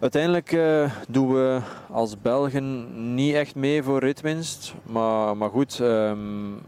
Uiteindelijk 0.00 0.58
doen 1.08 1.32
we 1.32 1.60
als 1.90 2.20
Belgen 2.20 3.14
niet 3.14 3.34
echt 3.34 3.54
mee 3.54 3.82
voor 3.82 3.98
ritwinst. 3.98 4.74
Maar, 4.82 5.36
maar 5.36 5.50
goed, 5.50 5.78
um, 5.78 6.60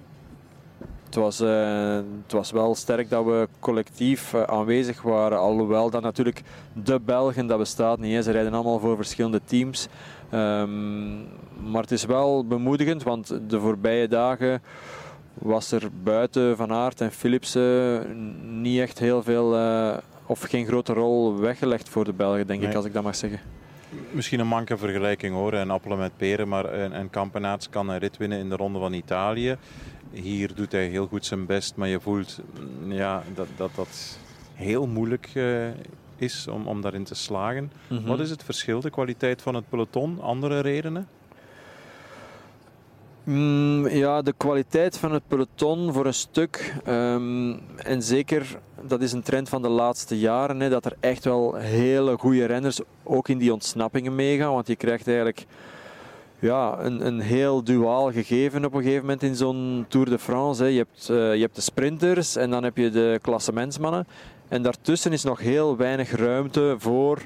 het 1.11 1.19
was, 1.19 1.41
uh, 1.41 1.95
het 2.23 2.33
was 2.33 2.51
wel 2.51 2.75
sterk 2.75 3.11
dat 3.11 3.25
we 3.25 3.49
collectief 3.61 4.33
uh, 4.33 4.43
aanwezig 4.43 5.03
waren. 5.03 5.39
Alhoewel 5.39 5.91
dat 5.91 6.03
natuurlijk 6.03 6.43
de 6.73 7.01
Belgen, 7.01 7.47
dat 7.47 7.59
bestaat 7.59 7.99
niet. 7.99 8.15
Hè. 8.15 8.23
Ze 8.23 8.31
rijden 8.31 8.55
allemaal 8.55 8.79
voor 8.79 8.97
verschillende 8.97 9.41
teams. 9.45 9.89
Um, 10.35 11.27
maar 11.71 11.83
het 11.83 11.91
is 11.91 12.05
wel 12.05 12.47
bemoedigend, 12.47 13.03
want 13.03 13.39
de 13.49 13.61
voorbije 13.61 14.09
dagen 14.09 14.63
was 15.35 15.73
er 15.73 15.89
buiten 16.03 16.57
Van 16.57 16.73
Aert 16.73 17.01
en 17.01 17.13
Philipsen 17.13 18.61
niet 18.61 18.81
echt 18.81 18.99
heel 18.99 19.23
veel 19.23 19.55
uh, 19.55 19.97
of 20.27 20.41
geen 20.41 20.67
grote 20.67 20.93
rol 20.93 21.39
weggelegd 21.39 21.89
voor 21.89 22.05
de 22.05 22.13
Belgen, 22.13 22.47
denk 22.47 22.61
nee. 22.61 22.71
ik, 22.71 22.77
als 22.77 22.85
ik 22.85 22.93
dat 22.93 23.03
mag 23.03 23.17
zeggen. 23.17 23.41
Misschien 24.11 24.41
een 24.41 24.47
manke 24.47 24.77
vergelijking 24.77 25.35
hoor, 25.35 25.53
een 25.53 25.71
appelen 25.71 25.99
met 25.99 26.17
peren, 26.17 26.49
maar 26.49 26.73
een, 26.73 26.99
een 26.99 27.11
Kampenaerts 27.11 27.69
kan 27.69 27.89
een 27.89 27.99
rit 27.99 28.17
winnen 28.17 28.39
in 28.39 28.49
de 28.49 28.57
Ronde 28.57 28.79
van 28.79 28.93
Italië. 28.93 29.57
Hier 30.13 30.55
doet 30.55 30.73
hij 30.73 30.87
heel 30.87 31.07
goed 31.07 31.27
zijn 31.27 31.47
best, 31.47 31.77
maar 31.77 31.89
je 31.89 32.01
voelt 32.01 32.41
mm, 32.81 32.93
ja, 32.93 33.23
dat, 33.35 33.47
dat 33.57 33.71
dat 33.75 34.19
heel 34.55 34.87
moeilijk 34.87 35.31
uh, 35.35 35.69
is 36.17 36.49
om, 36.49 36.67
om 36.67 36.81
daarin 36.81 37.05
te 37.05 37.15
slagen. 37.15 37.73
Mm 37.89 37.97
-hmm. 37.97 38.07
Wat 38.07 38.21
is 38.21 38.31
het 38.31 38.45
verschil, 38.45 38.81
de 38.81 38.91
kwaliteit 38.91 39.43
van 39.43 39.55
het 39.55 39.69
peloton? 39.69 40.21
Andere 40.21 40.61
redenen? 40.61 41.09
Mm, 43.25 43.89
ja, 43.89 44.23
de 44.23 44.35
kwaliteit 44.37 44.99
van 44.99 45.13
het 45.13 45.23
peloton 45.29 45.93
voor 45.93 46.07
een 46.07 46.15
stuk. 46.15 46.75
Ehm, 46.85 47.55
en 47.77 48.03
zeker, 48.03 48.59
dat 48.83 49.01
is 49.01 49.13
een 49.13 49.23
trend 49.23 49.49
van 49.49 49.63
de 49.63 49.69
laatste 49.69 50.19
jaren, 50.19 50.61
hè, 50.61 50.69
dat 50.69 50.85
er 50.85 50.97
echt 51.01 51.25
wel 51.25 51.55
hele 51.55 52.19
goede 52.19 52.45
renners 52.45 52.81
ook 53.03 53.29
in 53.29 53.39
die 53.39 53.53
ontsnappingen 53.53 54.15
meegaan. 54.15 54.53
Want 54.53 54.67
je 54.67 54.77
krijgt 54.77 55.07
eigenlijk 55.07 55.47
ja, 56.41 56.79
een, 56.79 57.07
een 57.07 57.21
heel 57.21 57.65
duaal 57.65 58.13
gegeven 58.13 58.65
op 58.65 58.75
een 58.75 58.83
gegeven 58.83 59.01
moment 59.01 59.23
in 59.23 59.37
zo'n 59.37 59.85
Tour 59.89 60.11
de 60.11 60.19
France. 60.19 60.63
Hè. 60.63 60.69
Je, 60.69 60.77
hebt, 60.77 61.09
uh, 61.11 61.35
je 61.35 61.41
hebt 61.41 61.55
de 61.55 61.61
sprinters 61.61 62.37
en 62.37 62.51
dan 62.51 62.65
heb 62.65 62.77
je 62.77 62.91
de 62.91 63.19
klassementsmannen. 63.23 64.07
En 64.49 64.63
daartussen 64.63 65.13
is 65.13 65.23
nog 65.23 65.41
heel 65.41 65.77
weinig 65.77 66.11
ruimte 66.11 66.75
voor 66.79 67.23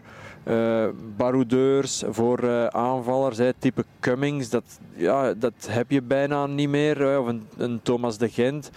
uh, 0.49 0.85
baroudeurs, 1.17 2.03
voor 2.09 2.45
uh, 2.45 2.67
aanvallers, 2.67 3.39
hè, 3.39 3.53
type 3.59 3.85
Cummings. 4.01 4.51
Dat, 4.51 4.65
ja, 4.95 5.35
dat 5.35 5.53
heb 5.69 5.91
je 5.91 6.03
bijna 6.03 6.47
niet 6.47 6.69
meer. 6.69 7.19
Of 7.19 7.35
een, 7.57 7.81
Thomas 7.83 8.19
de 8.19 8.29
Gent. 8.29 8.71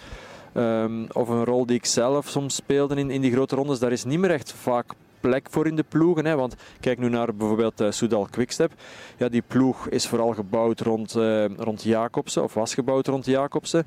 Um, 0.54 1.06
of 1.12 1.28
een 1.28 1.44
rol 1.44 1.66
die 1.66 1.76
ik 1.76 1.86
zelf 1.86 2.28
soms 2.28 2.54
speelde 2.54 2.94
in, 2.96 3.10
in 3.10 3.20
die 3.20 3.32
grote 3.32 3.56
rondes. 3.56 3.78
Daar 3.78 3.92
is 3.92 4.04
niet 4.04 4.18
meer 4.18 4.30
echt 4.30 4.52
vaak 4.52 4.86
plek 5.20 5.46
voor 5.50 5.66
in 5.66 5.76
de 5.76 5.84
ploegen. 5.88 6.24
Hè. 6.24 6.36
Want 6.36 6.54
kijk 6.80 6.98
nu 6.98 7.08
naar 7.08 7.34
bijvoorbeeld 7.34 7.80
uh, 7.80 7.90
Soudal 7.90 8.26
Quickstep. 8.30 8.72
Ja, 9.16 9.28
die 9.28 9.42
ploeg 9.46 9.88
is 9.88 10.06
vooral 10.06 10.32
gebouwd 10.34 10.80
rond, 10.80 11.16
uh, 11.16 11.44
rond 11.44 11.82
Jacobsen, 11.82 12.42
of 12.42 12.54
was 12.54 12.74
gebouwd 12.74 13.06
rond 13.06 13.26
Jacobsen 13.26 13.86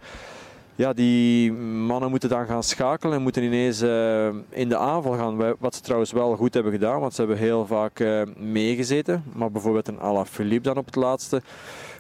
ja, 0.76 0.94
die 0.94 1.54
mannen 1.54 2.10
moeten 2.10 2.30
dan 2.30 2.46
gaan 2.46 2.64
schakelen 2.64 3.16
en 3.16 3.22
moeten 3.22 3.44
ineens 3.44 3.82
uh, 3.82 4.28
in 4.50 4.70
de 4.70 4.78
aanval 4.78 5.18
gaan. 5.18 5.56
Wat 5.60 5.76
ze 5.76 5.82
trouwens 5.82 6.12
wel 6.12 6.36
goed 6.36 6.54
hebben 6.54 6.72
gedaan, 6.72 7.00
want 7.00 7.14
ze 7.14 7.22
hebben 7.22 7.40
heel 7.40 7.66
vaak 7.66 8.26
meegezeten. 8.38 9.24
Maar 9.34 9.52
bijvoorbeeld 9.52 9.88
een 9.88 10.00
Alaphilippe 10.00 10.68
dan 10.68 10.78
op 10.78 10.86
het 10.86 10.96
laatste 10.96 11.42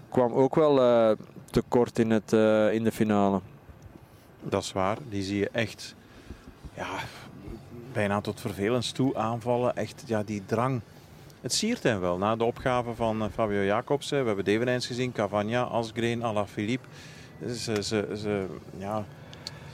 kwam 0.10 0.34
ook 0.34 0.56
wel 0.56 1.16
tekort 1.52 2.00
in, 2.00 2.12
het, 2.12 2.32
in 2.74 2.84
de 2.84 2.92
finale. 2.92 3.40
Dat 4.44 4.64
is 4.64 4.72
waar. 4.72 4.98
Die 5.10 5.24
zie 5.24 5.40
je 5.40 5.50
echt 5.52 5.96
ja, 6.74 6.88
bijna 7.94 8.22
tot 8.22 8.42
vervelens 8.42 8.92
toe 8.92 9.16
aanvallen. 9.16 9.76
Echt 9.76 10.04
ja, 10.06 10.24
die 10.24 10.44
drang. 10.46 10.82
Het 11.42 11.54
siert 11.54 11.84
hem 11.84 12.00
wel. 12.00 12.18
Na 12.18 12.36
de 12.36 12.44
opgave 12.44 12.94
van 12.94 13.30
Fabio 13.34 13.64
Jacobsen, 13.64 14.20
we 14.20 14.28
hebben 14.28 14.46
Devenijns 14.46 14.88
gezien, 14.88 15.12
Cavagna, 15.12 15.62
Asgreen, 15.62 16.24
Alaphilippe 16.24 16.88
ze, 17.48 17.84
ze, 17.84 18.08
ze, 18.18 18.46
ja, 18.78 19.06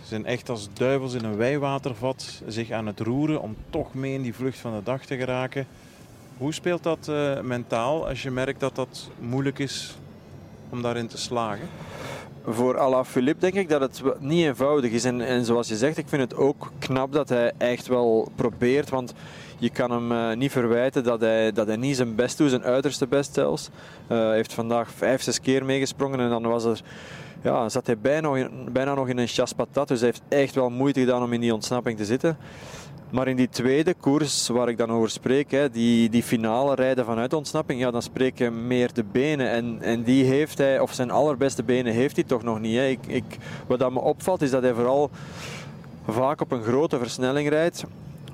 zijn 0.03 0.25
echt 0.25 0.49
als 0.49 0.67
duivels 0.73 1.13
in 1.13 1.23
een 1.23 1.35
wijwatervat 1.35 2.41
zich 2.47 2.71
aan 2.71 2.85
het 2.87 2.99
roeren 2.99 3.41
om 3.41 3.55
toch 3.69 3.93
mee 3.93 4.13
in 4.13 4.21
die 4.21 4.33
vlucht 4.33 4.59
van 4.59 4.75
de 4.75 4.83
dag 4.83 5.05
te 5.05 5.17
geraken. 5.17 5.67
Hoe 6.37 6.53
speelt 6.53 6.83
dat 6.83 7.07
uh, 7.09 7.41
mentaal 7.41 8.07
als 8.07 8.23
je 8.23 8.31
merkt 8.31 8.59
dat 8.59 8.75
dat 8.75 9.09
moeilijk 9.19 9.59
is 9.59 9.95
om 10.69 10.81
daarin 10.81 11.07
te 11.07 11.17
slagen? 11.17 11.67
Voor 12.49 12.79
Alaphilippe 12.79 13.39
denk 13.39 13.53
ik 13.53 13.69
dat 13.69 13.81
het 13.81 14.01
niet 14.19 14.45
eenvoudig 14.45 14.91
is. 14.91 15.05
En, 15.05 15.21
en 15.21 15.45
zoals 15.45 15.67
je 15.67 15.75
zegt, 15.75 15.97
ik 15.97 16.07
vind 16.07 16.21
het 16.21 16.35
ook 16.35 16.71
knap 16.79 17.13
dat 17.13 17.29
hij 17.29 17.51
echt 17.57 17.87
wel 17.87 18.31
probeert. 18.35 18.89
Want 18.89 19.13
je 19.57 19.69
kan 19.69 19.91
hem 19.91 20.11
uh, 20.11 20.33
niet 20.33 20.51
verwijten 20.51 21.03
dat 21.03 21.21
hij, 21.21 21.51
dat 21.51 21.67
hij 21.67 21.75
niet 21.75 21.95
zijn 21.95 22.15
best 22.15 22.37
doet, 22.37 22.49
zijn 22.49 22.63
uiterste 22.63 23.07
best 23.07 23.33
zelfs. 23.33 23.69
Uh, 24.11 24.17
hij 24.17 24.35
heeft 24.35 24.53
vandaag 24.53 24.91
vijf, 24.91 25.21
zes 25.21 25.41
keer 25.41 25.65
meegesprongen 25.65 26.19
en 26.19 26.29
dan 26.29 26.43
was 26.43 26.63
er 26.63 26.81
ja, 27.41 27.69
zat 27.69 27.85
hij 27.85 27.97
bijna, 27.97 28.49
bijna 28.71 28.93
nog 28.93 29.07
in 29.07 29.17
een 29.17 29.27
chas 29.27 29.53
patat. 29.53 29.87
Dus 29.87 29.99
hij 29.99 30.09
heeft 30.09 30.21
echt 30.27 30.55
wel 30.55 30.69
moeite 30.69 30.99
gedaan 30.99 31.23
om 31.23 31.33
in 31.33 31.41
die 31.41 31.53
ontsnapping 31.53 31.97
te 31.97 32.05
zitten. 32.05 32.37
Maar 33.09 33.27
in 33.27 33.35
die 33.35 33.49
tweede 33.49 33.93
koers 33.93 34.47
waar 34.47 34.69
ik 34.69 34.77
dan 34.77 34.91
over 34.91 35.09
spreek, 35.09 35.51
hè, 35.51 35.69
die, 35.69 36.09
die 36.09 36.23
finale 36.23 36.75
rijden 36.75 37.05
vanuit 37.05 37.33
ontsnapping, 37.33 37.79
ja, 37.79 37.91
dan 37.91 38.01
spreek 38.01 38.37
je 38.37 38.51
meer 38.51 38.93
de 38.93 39.03
benen. 39.03 39.49
En, 39.49 39.77
en 39.81 40.03
die 40.03 40.25
heeft 40.25 40.57
hij, 40.57 40.79
of 40.79 40.93
zijn 40.93 41.11
allerbeste 41.11 41.63
benen 41.63 41.93
heeft 41.93 42.15
hij 42.15 42.25
toch 42.25 42.43
nog 42.43 42.59
niet. 42.59 42.75
Hè. 42.75 42.87
Ik, 42.87 42.99
ik, 43.07 43.23
wat 43.67 43.79
dat 43.79 43.91
me 43.91 43.99
opvalt 43.99 44.41
is 44.41 44.51
dat 44.51 44.61
hij 44.61 44.73
vooral 44.73 45.09
vaak 46.07 46.41
op 46.41 46.51
een 46.51 46.63
grote 46.63 46.97
versnelling 46.97 47.49
rijdt. 47.49 47.83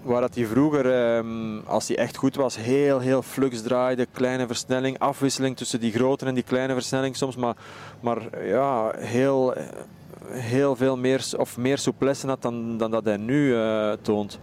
Waar 0.02 0.22
dat 0.22 0.36
hij 0.36 0.46
vroeger, 0.46 0.92
ehm, 0.92 1.60
als 1.66 1.88
hij 1.88 1.98
echt 1.98 2.18
goed 2.18 2.36
was, 2.36 2.58
heel, 2.58 3.00
heel 3.00 3.22
flux 3.22 3.62
draaide. 3.62 4.08
Kleine 4.12 4.48
versnelling, 4.48 5.00
afwisseling 5.00 5.58
tussen 5.58 5.80
die 5.80 5.92
grote 5.92 6.26
en 6.26 6.34
die 6.34 6.44
kleine 6.44 6.74
versnelling 6.74 7.16
soms. 7.16 7.36
Maar, 7.36 7.56
maar 8.00 8.46
ja, 8.48 8.92
heel, 8.98 9.54
heel 10.28 10.76
veel 10.76 10.98
meer, 10.98 11.26
of 11.38 11.58
meer 11.58 11.78
souplesse 11.78 12.28
had 12.28 12.42
dan, 12.42 12.78
dan 12.78 12.92
dat 12.92 13.06
hij 13.06 13.18
nu 13.18 13.48
uh, 13.48 13.92
toont. 14.02 14.40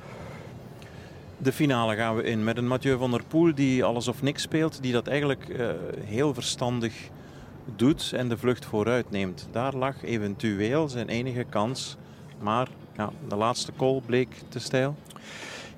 De 1.42 1.52
finale 1.52 1.96
gaan 1.96 2.16
we 2.16 2.22
in 2.22 2.44
met 2.44 2.56
een 2.56 2.66
Mathieu 2.66 2.98
van 2.98 3.10
der 3.10 3.24
Poel 3.28 3.54
die 3.54 3.84
alles 3.84 4.08
of 4.08 4.22
niks 4.22 4.42
speelt. 4.42 4.82
Die 4.82 4.92
dat 4.92 5.06
eigenlijk 5.06 5.48
uh, 5.48 5.70
heel 6.04 6.34
verstandig 6.34 6.94
doet 7.76 8.12
en 8.12 8.28
de 8.28 8.38
vlucht 8.38 8.64
vooruit 8.64 9.10
neemt. 9.10 9.48
Daar 9.50 9.74
lag 9.74 10.02
eventueel 10.02 10.88
zijn 10.88 11.08
enige 11.08 11.44
kans. 11.44 11.96
Maar 12.40 12.68
ja, 12.96 13.10
de 13.28 13.36
laatste 13.36 13.72
call 13.76 14.00
bleek 14.06 14.28
te 14.48 14.58
stijl. 14.58 14.96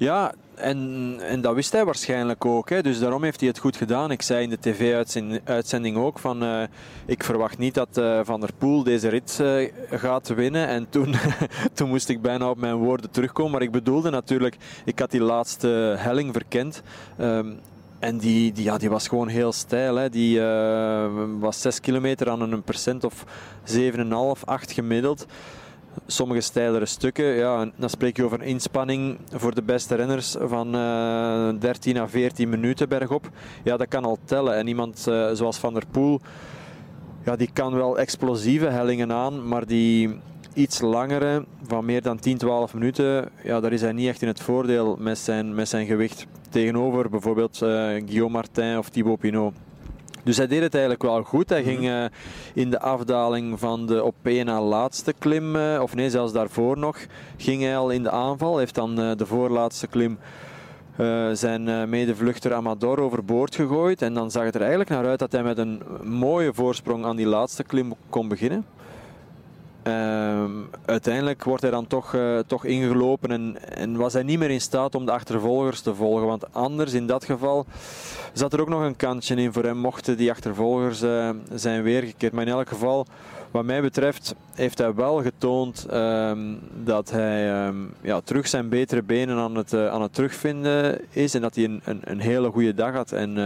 Ja, 0.03 0.33
en, 0.55 1.17
en 1.21 1.41
dat 1.41 1.55
wist 1.55 1.73
hij 1.73 1.85
waarschijnlijk 1.85 2.45
ook. 2.45 2.71
Hè. 2.71 2.83
Dus 2.83 2.99
daarom 2.99 3.23
heeft 3.23 3.41
hij 3.41 3.49
het 3.49 3.59
goed 3.59 3.77
gedaan. 3.77 4.11
Ik 4.11 4.23
zei 4.23 4.43
in 4.43 4.51
de 4.51 4.59
tv-uitzending 4.59 5.97
ook 5.97 6.19
van... 6.19 6.43
Uh, 6.43 6.63
ik 7.07 7.25
verwacht 7.25 7.59
niet 7.59 7.75
dat 7.75 7.99
uh, 7.99 8.21
Van 8.23 8.41
der 8.41 8.51
Poel 8.59 8.83
deze 8.83 9.09
rit 9.09 9.39
uh, 9.41 9.73
gaat 9.91 10.29
winnen. 10.29 10.67
En 10.67 10.87
toen, 10.89 11.15
toen 11.75 11.89
moest 11.89 12.09
ik 12.09 12.23
bijna 12.23 12.51
op 12.51 12.59
mijn 12.59 12.75
woorden 12.75 13.11
terugkomen. 13.11 13.53
Maar 13.53 13.63
ik 13.63 13.71
bedoelde 13.71 14.11
natuurlijk... 14.11 14.57
Ik 14.85 14.99
had 14.99 15.11
die 15.11 15.23
laatste 15.23 15.95
helling 15.99 16.33
verkend. 16.33 16.83
Um, 17.21 17.61
en 17.99 18.19
die, 18.19 18.53
die, 18.53 18.65
ja, 18.65 18.79
die 18.79 18.91
was 18.91 19.09
gewoon 19.09 19.29
heel 19.29 19.53
stijl. 19.53 19.97
Hè. 19.97 20.09
Die 20.09 20.41
was 21.39 21.61
6 21.61 21.81
kilometer 21.81 22.31
aan 22.31 22.53
een 22.53 22.63
percent 22.63 23.05
of 23.05 23.25
7,5, 23.65 24.45
8 24.45 24.73
gemiddeld 24.73 25.27
sommige 26.07 26.41
steilere 26.41 26.87
stukken. 26.87 27.25
Ja, 27.25 27.71
dan 27.77 27.91
spreek 27.91 28.17
je 28.17 28.25
over 28.25 28.41
een 28.41 28.47
inspanning 28.47 29.19
voor 29.31 29.55
de 29.55 29.63
beste 29.63 29.95
renners 29.95 30.37
van 30.41 30.75
uh, 30.77 31.49
13 31.59 31.99
à 31.99 32.07
14 32.07 32.49
minuten 32.49 32.89
bergop. 32.89 33.29
Ja, 33.65 33.77
dat 33.77 33.89
kan 33.89 34.05
al 34.05 34.19
tellen. 34.25 34.57
En 34.57 34.67
iemand 34.67 35.07
uh, 35.09 35.31
zoals 35.33 35.59
Van 35.59 35.75
der 35.75 35.87
Poel, 35.91 36.21
ja, 37.25 37.37
die 37.37 37.51
kan 37.53 37.75
wel 37.75 37.99
explosieve 37.99 38.67
hellingen 38.67 39.13
aan, 39.13 39.49
maar 39.49 39.67
die 39.67 40.21
iets 40.55 40.81
langere, 40.81 41.45
van 41.67 41.85
meer 41.85 42.03
dan 42.03 42.19
10, 42.19 42.39
12 42.39 42.75
minuten, 42.75 43.29
ja, 43.43 43.61
daar 43.61 43.73
is 43.73 43.81
hij 43.81 43.93
niet 43.93 44.09
echt 44.09 44.23
in 44.23 44.29
het 44.29 44.41
voordeel 44.41 44.97
met 44.99 45.19
zijn, 45.19 45.55
met 45.55 45.69
zijn 45.69 45.87
gewicht. 45.87 46.27
Tegenover 46.49 47.11
bijvoorbeeld 47.11 47.61
uh, 47.63 47.69
Guillaume 47.69 48.33
Martin 48.33 48.79
of 48.79 48.89
Thibaut 48.89 49.19
Pinot. 49.19 49.55
Dus 50.23 50.37
hij 50.37 50.47
deed 50.47 50.63
het 50.63 50.73
eigenlijk 50.73 51.03
wel 51.03 51.23
goed. 51.23 51.49
Hij 51.49 51.63
ging 51.63 51.83
uh, 51.85 52.05
in 52.55 52.71
de 52.71 52.81
afdaling 52.81 53.59
van 53.59 53.87
de 53.87 54.05
op 54.05 54.15
één 54.23 54.47
na 54.47 54.61
laatste 54.61 55.13
klim, 55.19 55.57
uh, 55.57 55.79
of 55.83 55.95
nee, 55.95 56.11
zelfs 56.11 56.33
daarvoor 56.33 56.79
nog, 56.79 56.99
ging 57.37 57.63
hij 57.63 57.77
al 57.77 57.91
in 57.91 58.03
de 58.03 58.11
aanval. 58.11 58.59
Heeft 58.59 58.75
dan 58.75 59.01
uh, 59.01 59.11
de 59.17 59.27
voorlaatste 59.27 59.87
klim 59.87 60.19
zijn 61.33 61.89
medevluchter 61.89 62.55
Amador 62.55 63.01
overboord 63.01 63.55
gegooid. 63.55 64.03
En 64.03 64.15
dan 64.15 64.31
zag 64.31 64.45
het 64.45 64.55
er 64.55 64.61
eigenlijk 64.61 64.91
naar 64.91 65.07
uit 65.07 65.19
dat 65.19 65.33
hij 65.33 65.43
met 65.43 65.59
een 65.59 65.83
mooie 66.03 66.55
voorsprong 66.55 67.05
aan 67.05 67.17
die 67.17 67.27
laatste 67.27 67.65
klim 67.65 67.95
kon 68.09 68.29
beginnen. 68.29 68.65
Uh, 69.89 70.45
uiteindelijk 70.85 71.45
wordt 71.45 71.63
hij 71.63 71.71
dan 71.71 71.87
toch, 71.87 72.15
uh, 72.15 72.39
toch 72.39 72.65
ingelopen 72.65 73.31
en, 73.31 73.57
en, 73.77 73.97
was 73.97 74.13
hij 74.13 74.23
niet 74.23 74.39
meer 74.39 74.51
in 74.51 74.61
staat 74.61 74.95
om 74.95 75.07
de 75.07 75.13
achtervolgers 75.13 75.81
te 75.81 75.95
volgen. 75.95 76.27
Want 76.27 76.55
anders, 76.55 76.93
in 76.93 77.07
dat 77.07 77.25
geval, 77.25 77.67
zat 78.33 78.53
er 78.53 78.61
ook 78.61 78.69
nog 78.69 78.83
een 78.83 78.97
kantje 78.97 79.35
in 79.35 79.53
voor 79.53 79.65
hem, 79.65 79.77
mochten 79.77 80.17
die 80.17 80.31
achtervolgers 80.31 81.03
uh, 81.03 81.31
zijn 81.55 81.83
weergekeerd. 81.83 82.33
Maar 82.33 82.47
in 82.47 82.53
elk 82.53 82.69
geval, 82.69 83.07
wat 83.51 83.65
mij 83.65 83.83
betreft, 83.83 84.35
heeft 84.55 84.79
hij 84.79 84.95
wel 84.95 85.23
getoond 85.23 85.87
uh, 85.93 86.33
dat 86.85 87.11
hij 87.11 87.67
um, 87.67 87.95
ja, 88.01 88.21
terug 88.21 88.49
zijn 88.49 88.69
betere 88.69 89.03
benen 89.03 89.37
aan 89.37 89.57
het, 89.57 89.73
eh, 89.73 89.89
aan 89.89 90.03
het 90.03 90.15
terugvinden 90.15 91.01
is 91.11 91.35
en 91.35 91.41
dat 91.41 91.55
hij 91.55 91.65
een, 91.65 91.81
een, 91.85 92.01
een 92.05 92.21
hele 92.21 92.51
goede 92.51 92.75
dag 92.75 92.95
had. 92.95 93.13
En, 93.13 93.39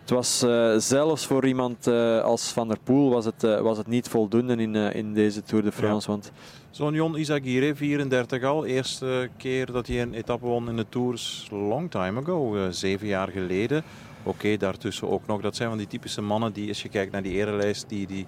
het 0.00 0.10
was 0.10 0.42
uh, 0.42 0.74
zelfs 0.76 1.26
voor 1.26 1.46
iemand 1.46 1.86
uh, 1.86 2.20
als 2.20 2.52
Van 2.52 2.68
der 2.68 2.78
Poel 2.84 3.10
was 3.10 3.24
het, 3.24 3.44
uh, 3.44 3.60
was 3.60 3.78
het 3.78 3.86
niet 3.86 4.08
voldoende 4.08 4.56
in, 4.56 4.74
in 4.74 5.14
deze 5.14 5.42
Tour 5.42 5.64
de 5.64 5.72
France. 5.72 6.10
Ja. 6.10 6.12
Want... 6.12 6.32
Zo'n 6.70 6.94
Jon 6.94 7.16
Izagirre, 7.16 7.74
34 7.74 8.42
al. 8.42 8.64
Eerste 8.64 9.28
keer 9.36 9.72
dat 9.72 9.86
hij 9.86 10.02
een 10.02 10.14
etappe 10.14 10.46
won 10.46 10.68
in 10.68 10.76
de 10.76 10.86
Tours, 10.88 11.48
long 11.50 11.90
time 11.90 12.20
ago, 12.20 12.70
zeven 12.70 13.06
jaar 13.06 13.28
geleden. 13.28 13.82
Oké, 14.22 14.28
okay, 14.28 14.56
daartussen 14.56 15.08
ook 15.10 15.26
nog. 15.26 15.40
Dat 15.40 15.56
zijn 15.56 15.68
van 15.68 15.78
die 15.78 15.86
typische 15.86 16.22
mannen 16.22 16.52
die, 16.52 16.68
als 16.68 16.82
je 16.82 16.88
kijkt 16.88 17.12
naar 17.12 17.22
die 17.22 17.32
erelijst, 17.32 17.88
die, 17.88 18.06
die, 18.06 18.26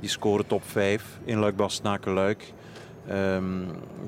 die 0.00 0.08
scoren 0.08 0.46
top 0.46 0.62
5 0.64 1.18
in 1.24 1.38
Luik-Bastenaken-Luik. 1.38 2.52
Um, 3.10 3.66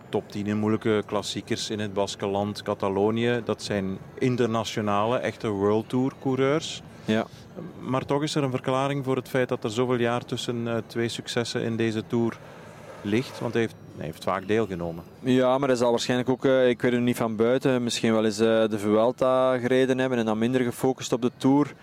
top 0.09 0.31
10 0.31 0.47
in 0.47 0.59
moeilijke 0.59 1.03
klassiekers 1.07 1.71
in 1.71 1.79
het 1.79 1.93
Baskeland, 1.93 2.63
Catalonië. 2.63 3.41
Dat 3.45 3.63
zijn 3.63 3.99
internationale, 4.19 5.19
echte 5.19 5.49
World 5.49 5.89
Tour 5.89 6.13
coureurs. 6.23 6.83
Ja. 7.05 7.27
Maar 7.81 8.05
toch 8.05 8.23
is 8.23 8.35
er 8.35 8.43
een 8.43 8.51
verklaring 8.51 9.05
voor 9.05 9.17
het 9.17 9.29
feit 9.29 9.49
dat 9.49 9.65
er 9.65 9.71
zoveel 9.71 9.99
jaar 9.99 10.25
tussen 10.25 10.67
uh, 10.67 10.77
twee 10.87 11.09
successen 11.09 11.63
in 11.63 11.77
deze 11.77 12.03
Tour 12.07 12.39
ligt. 13.03 13.41
Want 13.41 13.53
hij 13.53 13.63
heeft, 13.63 13.75
hij 13.97 14.07
heeft 14.07 14.25
vaak 14.25 14.49
deelgenomen. 14.49 15.05
Ja, 15.21 15.59
maar 15.59 15.69
hij 15.69 15.79
zal 15.79 15.91
waarschijnlijk 15.91 16.29
ook, 16.29 16.45
uh, 16.45 16.69
ik 16.69 16.83
weet 16.83 16.93
het 16.93 17.01
niet 17.01 17.17
van 17.17 17.37
buiten, 17.37 17.83
misschien 17.83 18.13
wel 18.13 18.25
eens 18.25 18.41
uh, 18.41 18.47
de 18.47 18.79
Vuelta 18.79 19.59
gereden 19.59 19.99
hebben 19.99 20.19
en 20.19 20.25
dan 20.25 20.39
minder 20.39 20.61
gefocust 20.61 21.13
op 21.13 21.23
de 21.23 21.31
Tour. 21.37 21.75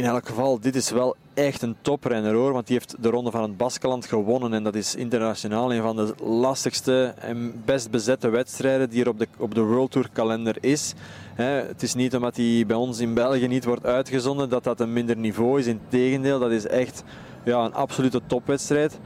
In 0.00 0.06
elk 0.06 0.26
geval, 0.26 0.60
dit 0.60 0.76
is 0.76 0.90
wel 0.90 1.16
echt 1.34 1.62
een 1.62 1.76
toprenner 1.80 2.34
hoor. 2.34 2.52
Want 2.52 2.66
die 2.66 2.76
heeft 2.76 3.02
de 3.02 3.08
Ronde 3.08 3.30
van 3.30 3.42
het 3.42 3.56
Baskeland 3.56 4.06
gewonnen. 4.06 4.54
En 4.54 4.62
dat 4.62 4.74
is 4.74 4.94
internationaal 4.94 5.72
een 5.72 5.82
van 5.82 5.96
de 5.96 6.14
lastigste 6.24 7.14
en 7.18 7.62
best 7.64 7.90
bezette 7.90 8.28
wedstrijden 8.28 8.90
die 8.90 9.02
er 9.02 9.08
op 9.08 9.18
de, 9.18 9.28
op 9.38 9.54
de 9.54 9.60
World 9.60 9.90
Tour 9.90 10.08
kalender 10.12 10.56
is. 10.60 10.94
het 11.34 11.82
is 11.82 11.94
niet 11.94 12.14
omdat 12.14 12.36
hij 12.36 12.64
bij 12.66 12.76
ons 12.76 12.98
in 12.98 13.14
België 13.14 13.46
niet 13.46 13.64
wordt 13.64 13.86
uitgezonden 13.86 14.48
dat 14.48 14.64
dat 14.64 14.80
een 14.80 14.92
minder 14.92 15.16
niveau 15.16 15.58
is. 15.58 15.66
Integendeel, 15.66 16.38
dat 16.38 16.50
is 16.50 16.66
echt 16.66 17.02
ja, 17.44 17.64
een 17.64 17.74
absolute 17.74 18.20
topwedstrijd. 18.26 18.98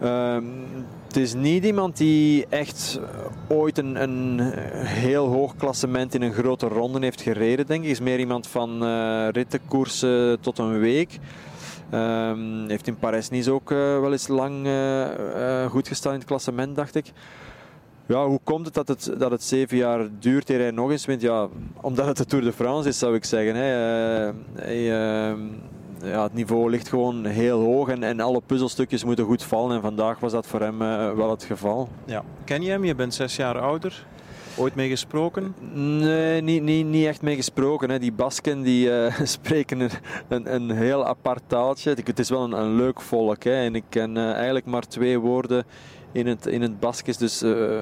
Ehm, 0.00 0.44
het 1.14 1.22
is 1.22 1.34
niet 1.34 1.64
iemand 1.64 1.96
die 1.96 2.46
echt 2.48 3.00
ooit 3.48 3.78
een, 3.78 4.02
een 4.02 4.40
heel 4.84 5.26
hoog 5.26 5.56
klassement 5.56 6.14
in 6.14 6.22
een 6.22 6.32
grote 6.32 6.66
ronde 6.66 6.98
heeft 7.00 7.20
gereden, 7.20 7.66
denk 7.66 7.84
ik. 7.84 7.90
Is 7.90 8.00
meer 8.00 8.18
iemand 8.18 8.46
van 8.46 8.84
uh, 8.84 9.28
rittenkoersen 9.30 10.40
tot 10.40 10.58
een 10.58 10.78
week. 10.78 11.18
Um, 11.94 12.68
heeft 12.68 12.86
in 12.86 12.96
Parijs-Nice 12.96 13.52
ook 13.52 13.70
uh, 13.70 13.78
wel 13.78 14.12
eens 14.12 14.28
lang 14.28 14.66
uh, 14.66 15.66
goed 15.66 15.88
gestaan 15.88 16.12
in 16.12 16.18
het 16.18 16.28
klassement, 16.28 16.76
dacht 16.76 16.94
ik. 16.94 17.12
Ja, 18.06 18.26
hoe 18.26 18.40
komt 18.44 18.64
het 18.64 18.74
dat 18.74 18.88
het, 18.88 19.12
dat 19.18 19.30
het 19.30 19.42
zeven 19.42 19.76
jaar 19.76 20.08
duurt 20.18 20.50
eer 20.50 20.60
hij 20.60 20.70
nog 20.70 20.90
eens 20.90 21.06
wint? 21.06 21.20
Ja, 21.20 21.48
omdat 21.80 22.06
het 22.06 22.16
de 22.16 22.24
Tour 22.24 22.44
de 22.44 22.52
France 22.52 22.88
is, 22.88 22.98
zou 22.98 23.14
ik 23.14 23.24
zeggen. 23.24 23.54
Hè. 23.54 24.26
Ehm, 24.56 25.38
ja, 26.02 26.22
het 26.22 26.34
niveau 26.34 26.70
ligt 26.70 26.88
gewoon 26.88 27.24
heel 27.24 27.60
hoog 27.60 27.88
en, 27.88 28.02
en 28.02 28.20
alle 28.20 28.40
puzzelstukjes 28.46 29.04
moeten 29.04 29.24
goed 29.24 29.42
vallen. 29.42 29.76
En 29.76 29.82
vandaag 29.82 30.20
was 30.20 30.32
dat 30.32 30.46
voor 30.46 30.60
hem 30.60 30.82
uh, 30.82 31.12
wel 31.12 31.30
het 31.30 31.44
geval. 31.44 31.88
Ja. 32.04 32.24
Ken 32.44 32.62
je 32.62 32.70
hem? 32.70 32.84
Je 32.84 32.94
bent 32.94 33.14
zes 33.14 33.36
jaar 33.36 33.60
ouder. 33.60 34.06
Ooit 34.56 34.74
mee 34.74 34.88
gesproken? 34.88 35.54
Nee, 35.72 36.42
niet, 36.42 36.62
niet, 36.62 36.86
niet 36.86 37.06
echt 37.06 37.22
mee 37.22 37.36
gesproken. 37.36 37.90
Hè. 37.90 37.98
Die 37.98 38.12
Basken 38.12 38.62
die, 38.62 38.88
uh, 38.88 39.20
spreken 39.22 39.80
een, 39.80 39.90
een, 40.28 40.54
een, 40.54 40.70
heel 40.70 41.06
apart 41.06 41.42
taaltje. 41.46 41.96
Het 42.04 42.18
is 42.18 42.30
wel 42.30 42.44
een, 42.44 42.52
een 42.52 42.76
leuk 42.76 43.00
volk. 43.00 43.42
Hè. 43.42 43.64
En 43.64 43.74
ik 43.74 43.84
ken 43.88 44.16
uh, 44.16 44.32
eigenlijk 44.32 44.66
maar 44.66 44.86
twee 44.86 45.18
woorden 45.18 45.64
in 46.12 46.26
het, 46.26 46.46
in 46.46 46.62
het. 46.62 46.80
Dus 47.18 47.42
uh, 47.42 47.80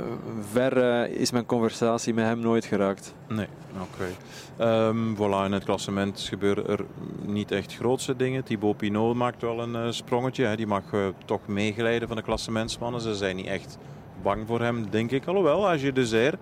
ver 0.50 0.76
uh, 0.76 1.20
is 1.20 1.30
mijn 1.30 1.46
conversatie 1.46 2.14
met 2.14 2.24
hem 2.24 2.40
nooit 2.40 2.64
geraakt. 2.64 3.14
Nee, 3.28 3.46
oké. 3.74 4.12
Okay. 4.56 4.88
Um, 4.88 5.16
voilà, 5.16 5.44
in 5.44 5.52
het 5.52 5.64
klassement 5.64 6.20
gebeuren 6.20 6.66
er 6.66 6.84
niet 7.24 7.50
echt 7.50 7.74
grootste 7.74 8.16
dingen. 8.16 8.44
Thibaut 8.44 8.76
Pinot 8.76 9.14
maakt 9.14 9.42
wel 9.42 9.60
een 9.60 9.74
uh, 9.74 9.90
sprongetje. 9.90 10.44
Hè. 10.44 10.56
Die 10.56 10.66
mag 10.66 10.82
toch 11.24 11.46
meegeleiden 11.46 12.08
van 12.08 12.16
de 12.16 12.22
klassementsmannen. 12.22 13.00
Ze 13.00 13.14
zijn 13.14 13.36
niet 13.36 13.46
echt 13.46 13.78
bang 14.22 14.46
voor 14.46 14.60
hem, 14.60 14.90
denk 14.90 15.10
ik. 15.10 15.26
Alhoewel, 15.26 15.68
als 15.68 15.82
je 15.82 15.92
de 15.92 16.06
zeer 16.06 16.34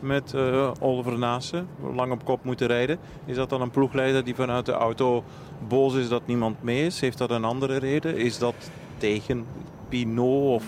met 0.00 0.34
Oliver 0.80 1.18
Naassen 1.18 1.68
lang 1.94 2.12
op 2.12 2.24
kop 2.24 2.44
moeten 2.44 2.66
rijden. 2.66 2.98
Is 3.24 3.36
dat 3.36 3.50
dan 3.50 3.60
een 3.60 3.70
ploegleider 3.70 4.24
die 4.24 4.34
vanuit 4.34 4.66
de 4.66 4.72
auto 4.72 5.24
boos 5.68 5.94
is 5.94 6.08
dat 6.08 6.26
niemand 6.26 6.62
mee 6.62 6.86
is? 6.86 7.00
Heeft 7.00 7.18
dat 7.18 7.30
een 7.30 7.44
andere 7.44 7.76
reden? 7.76 8.16
Is 8.16 8.38
dat 8.38 8.54
tegen 8.98 9.46
Pinot 9.88 10.54
of 10.54 10.64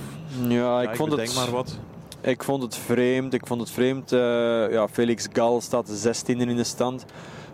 ja, 0.49 0.83
ik, 0.83 0.97
vond 0.97 1.13
het, 1.13 1.35
maar 1.35 1.51
wat. 1.51 1.79
Ik 2.21 2.45
vond 2.45 2.63
het 2.63 2.77
vreemd. 2.77 3.35
Ik 3.35 3.47
vond 3.47 3.61
het 3.61 3.71
vreemd. 3.71 4.13
Uh, 4.13 4.21
ja, 4.71 4.89
Felix 4.89 5.29
Gal 5.33 5.61
staat 5.61 6.07
16e 6.07 6.37
in 6.37 6.57
de 6.57 6.65
stand. 6.65 7.05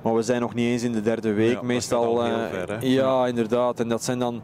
Maar 0.02 0.14
we 0.14 0.22
zijn 0.22 0.40
nog 0.40 0.54
niet 0.54 0.66
eens 0.66 0.82
in 0.82 0.92
de 0.92 1.02
derde 1.02 1.32
week. 1.32 1.52
Ja, 1.52 1.62
Meestal. 1.62 2.26
Uh, 2.26 2.34
ver, 2.50 2.86
ja, 2.86 3.26
inderdaad. 3.26 3.80
En 3.80 3.88
dat 3.88 4.04
zijn 4.04 4.18
dan. 4.18 4.42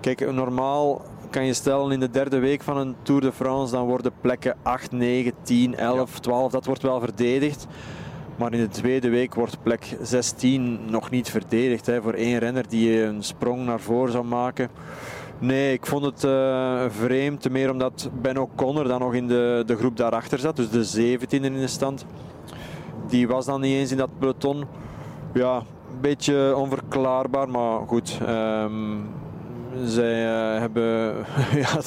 Kijk, 0.00 0.32
normaal 0.32 1.02
kan 1.30 1.46
je 1.46 1.54
stellen 1.54 1.92
in 1.92 2.00
de 2.00 2.10
derde 2.10 2.38
week 2.38 2.62
van 2.62 2.76
een 2.76 2.94
Tour 3.02 3.20
de 3.20 3.32
France. 3.32 3.72
Dan 3.72 3.86
worden 3.86 4.12
plekken 4.20 4.56
8, 4.62 4.92
9, 4.92 5.32
10, 5.42 5.76
11, 5.76 6.20
12. 6.20 6.52
Dat 6.52 6.64
wordt 6.66 6.82
wel 6.82 7.00
verdedigd. 7.00 7.66
Maar 8.36 8.52
in 8.52 8.60
de 8.60 8.68
tweede 8.68 9.08
week 9.08 9.34
wordt 9.34 9.62
plek 9.62 9.96
16 10.02 10.80
nog 10.86 11.10
niet 11.10 11.30
verdedigd. 11.30 11.86
Hè, 11.86 12.02
voor 12.02 12.12
één 12.12 12.38
renner 12.38 12.68
die 12.68 13.02
een 13.02 13.22
sprong 13.22 13.64
naar 13.64 13.80
voren 13.80 14.12
zou 14.12 14.24
maken. 14.24 14.70
Nee, 15.38 15.72
ik 15.72 15.86
vond 15.86 16.04
het 16.04 16.24
uh, 16.24 16.84
vreemd. 16.88 17.50
Meer 17.50 17.70
omdat 17.70 18.10
Ben 18.20 18.36
O'Connor 18.38 18.88
dan 18.88 19.00
nog 19.00 19.14
in 19.14 19.26
de, 19.26 19.62
de 19.66 19.76
groep 19.76 19.96
daarachter 19.96 20.38
zat. 20.38 20.56
Dus 20.56 20.90
de 20.90 21.18
17e 21.18 21.28
in 21.28 21.42
de 21.42 21.66
stand. 21.66 22.06
Die 23.08 23.28
was 23.28 23.46
dan 23.46 23.60
niet 23.60 23.74
eens 23.74 23.90
in 23.90 23.96
dat 23.96 24.18
peloton. 24.18 24.64
Ja, 25.34 25.56
een 25.56 26.00
beetje 26.00 26.56
onverklaarbaar. 26.56 27.48
Maar 27.48 27.80
goed, 27.86 28.18
um, 28.28 29.06
zij 29.84 30.26
uh, 30.26 30.58
hebben. 30.58 31.16
ja, 31.62 31.78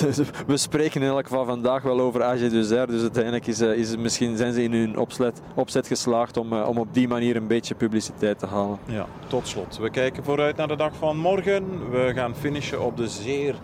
we 0.48 0.58
spreken 0.58 1.02
in 1.02 1.08
elk 1.08 1.28
geval 1.28 1.46
vandaag 1.46 1.82
wel 1.82 2.00
over 2.00 2.24
AG 2.24 2.40
Duzer. 2.40 2.88
Dus 2.88 3.02
uiteindelijk 3.02 3.48
is, 3.48 3.62
uh, 3.62 3.78
is, 3.78 3.98
misschien 3.98 4.38
zijn 4.38 4.54
ze 4.54 4.64
in 4.64 4.74
hun 4.74 4.98
opzet, 4.98 5.42
opzet 5.54 5.88
geslaagd 5.88 6.38
om, 6.38 6.54
uh, 6.54 6.68
om 6.68 6.78
op 6.78 6.94
die 6.94 7.08
manier 7.08 7.36
een 7.36 7.48
beetje 7.48 7.76
publiciteit 7.76 8.40
te 8.40 8.46
halen. 8.46 8.78
Ja, 8.86 9.06
tot 9.28 9.48
slot. 9.48 9.78
We 9.78 9.90
kijken 9.90 10.24
vooruit 10.24 10.56
naar 10.56 10.68
de 10.68 10.76
dag 10.76 10.96
van 10.96 11.18
morgen. 11.18 11.92
We 11.92 12.12
gaan 12.16 12.36
finishen 12.36 12.82
op 12.82 12.98
de 12.98 13.08
zeer 13.08 13.56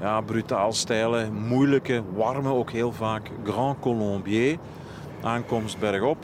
ja, 0.00 0.20
brutaal 0.20 0.72
stijle, 0.72 1.30
moeilijke, 1.30 2.02
warme, 2.14 2.52
ook 2.52 2.70
heel 2.70 2.92
vaak 2.92 3.30
Grand 3.44 3.78
Colombier. 3.80 4.56
Aankomst 5.22 5.78
bergop. 5.78 6.16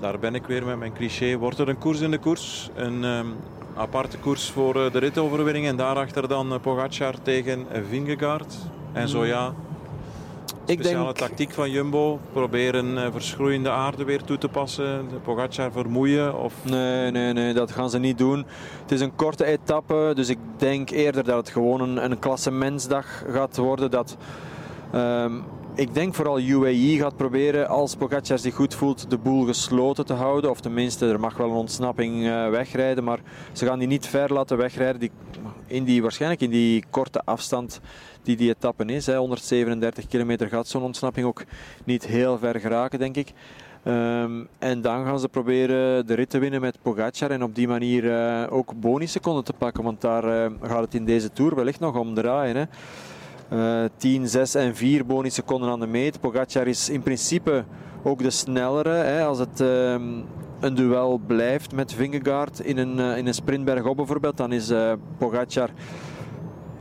Daar 0.00 0.18
ben 0.18 0.34
ik 0.34 0.46
weer 0.46 0.64
met 0.64 0.78
mijn 0.78 0.92
cliché. 0.92 1.36
Wordt 1.36 1.58
er 1.58 1.68
een 1.68 1.78
koers 1.78 2.00
in 2.00 2.10
de 2.10 2.18
koers? 2.18 2.70
Een 2.74 3.04
um, 3.04 3.34
aparte 3.76 4.18
koers 4.18 4.50
voor 4.50 4.84
eh, 4.84 4.92
de 4.92 4.98
ritoverwinning. 4.98 5.66
En 5.66 5.76
daarachter 5.76 6.28
dan 6.28 6.52
eh, 6.52 6.60
Pogacar 6.60 7.14
tegen 7.22 7.66
Vingegaard. 7.88 8.54
En 8.92 9.08
zo 9.08 9.24
ja, 9.24 9.54
speciale 10.64 11.04
denk... 11.04 11.16
tactiek 11.16 11.50
van 11.50 11.70
Jumbo. 11.70 12.20
Proberen 12.32 13.04
eh, 13.04 13.12
verschroeiende 13.12 13.70
aarde 13.70 14.04
weer 14.04 14.22
toe 14.22 14.38
te 14.38 14.48
passen. 14.48 15.08
De 15.08 15.16
Pogacar 15.16 15.72
vermoeien? 15.72 16.38
Of... 16.38 16.54
Nee, 16.62 17.10
nee, 17.10 17.32
nee, 17.32 17.52
dat 17.52 17.72
gaan 17.72 17.90
ze 17.90 17.98
niet 17.98 18.18
doen. 18.18 18.46
Het 18.82 18.92
is 18.92 19.00
een 19.00 19.14
korte 19.14 19.44
etappe. 19.44 20.12
Dus 20.14 20.28
ik 20.28 20.38
denk 20.56 20.90
eerder 20.90 21.24
dat 21.24 21.36
het 21.36 21.48
gewoon 21.48 21.80
een, 21.80 22.04
een 22.04 22.18
klassementsdag 22.18 23.24
gaat 23.30 23.56
worden. 23.56 23.90
Dat... 23.90 24.16
Um, 24.94 25.44
ik 25.76 25.94
denk 25.94 26.14
vooral 26.14 26.40
UAE 26.40 26.96
gaat 26.98 27.16
proberen, 27.16 27.68
als 27.68 27.96
Pogacar 27.96 28.38
zich 28.38 28.54
goed 28.54 28.74
voelt, 28.74 29.10
de 29.10 29.18
boel 29.18 29.44
gesloten 29.44 30.06
te 30.06 30.12
houden. 30.12 30.50
Of 30.50 30.60
tenminste, 30.60 31.08
er 31.08 31.20
mag 31.20 31.36
wel 31.36 31.50
een 31.50 31.56
ontsnapping 31.56 32.22
uh, 32.22 32.48
wegrijden, 32.48 33.04
maar 33.04 33.18
ze 33.52 33.66
gaan 33.66 33.78
die 33.78 33.88
niet 33.88 34.06
ver 34.06 34.32
laten 34.32 34.56
wegrijden. 34.56 35.00
Die, 35.00 35.10
in 35.66 35.84
die, 35.84 36.02
waarschijnlijk 36.02 36.40
in 36.40 36.50
die 36.50 36.84
korte 36.90 37.22
afstand 37.24 37.80
die 38.22 38.36
die 38.36 38.50
etappe 38.50 38.84
is. 38.84 39.06
Hè, 39.06 39.16
137 39.16 40.06
kilometer 40.06 40.48
gaat 40.48 40.68
zo'n 40.68 40.82
ontsnapping 40.82 41.26
ook 41.26 41.44
niet 41.84 42.06
heel 42.06 42.38
ver 42.38 42.60
geraken, 42.60 42.98
denk 42.98 43.16
ik. 43.16 43.32
Um, 43.84 44.48
en 44.58 44.80
dan 44.80 45.04
gaan 45.04 45.20
ze 45.20 45.28
proberen 45.28 46.06
de 46.06 46.14
rit 46.14 46.30
te 46.30 46.38
winnen 46.38 46.60
met 46.60 46.78
Pogacar 46.82 47.30
en 47.30 47.42
op 47.42 47.54
die 47.54 47.68
manier 47.68 48.04
uh, 48.04 48.46
ook 48.50 48.80
bonusseconden 48.80 49.44
te 49.44 49.52
pakken. 49.52 49.84
Want 49.84 50.00
daar 50.00 50.24
uh, 50.24 50.52
gaat 50.62 50.80
het 50.80 50.94
in 50.94 51.04
deze 51.04 51.32
Tour 51.32 51.54
wellicht 51.54 51.80
nog 51.80 51.96
om 51.96 52.14
draaien. 52.14 52.56
Hè. 52.56 52.64
Uh, 53.52 53.84
10, 53.96 54.28
6 54.28 54.54
en 54.54 54.76
4 54.76 55.06
bonusseconden 55.06 55.70
aan 55.70 55.80
de 55.80 55.86
meet. 55.86 56.20
Pogacar 56.20 56.66
is 56.66 56.88
in 56.88 57.02
principe 57.02 57.64
ook 58.02 58.22
de 58.22 58.30
snellere. 58.30 58.90
Hè, 58.90 59.24
als 59.24 59.38
het 59.38 59.60
uh, 59.60 59.94
een 60.60 60.74
duel 60.74 61.20
blijft 61.26 61.74
met 61.74 61.94
Vingegaard 61.94 62.60
in 62.60 62.78
een, 62.78 62.98
uh, 62.98 63.16
in 63.16 63.26
een 63.26 63.34
sprintberg 63.34 63.84
op 63.84 63.96
bijvoorbeeld, 63.96 64.36
dan 64.36 64.52
is 64.52 64.70
uh, 64.70 64.92
Pogacar 65.18 65.70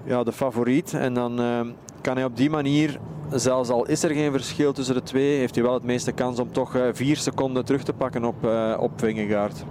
ja, 0.04 0.24
de 0.24 0.32
favoriet. 0.32 0.94
En 0.94 1.14
dan 1.14 1.40
ehm, 1.40 1.68
kan 2.02 2.16
hij 2.16 2.26
op 2.26 2.38
die 2.38 2.50
manier, 2.50 3.00
zelfs 3.32 3.70
al 3.70 3.86
is 3.86 4.04
er 4.04 4.12
geen 4.12 4.32
verschil 4.32 4.74
tussen 4.74 4.96
de 4.96 5.04
twee, 5.04 5.38
heeft 5.38 5.56
hij 5.56 5.64
wel 5.64 5.74
het 5.74 5.84
meeste 5.84 6.12
kans 6.12 6.40
om 6.40 6.52
toch 6.52 6.78
4 6.94 7.16
eh, 7.16 7.22
seconden 7.22 7.66
terug 7.66 7.84
te 7.84 7.94
pakken 7.94 8.24
op, 8.24 8.48
op 8.80 8.92
Vingegaard. 8.96 9.64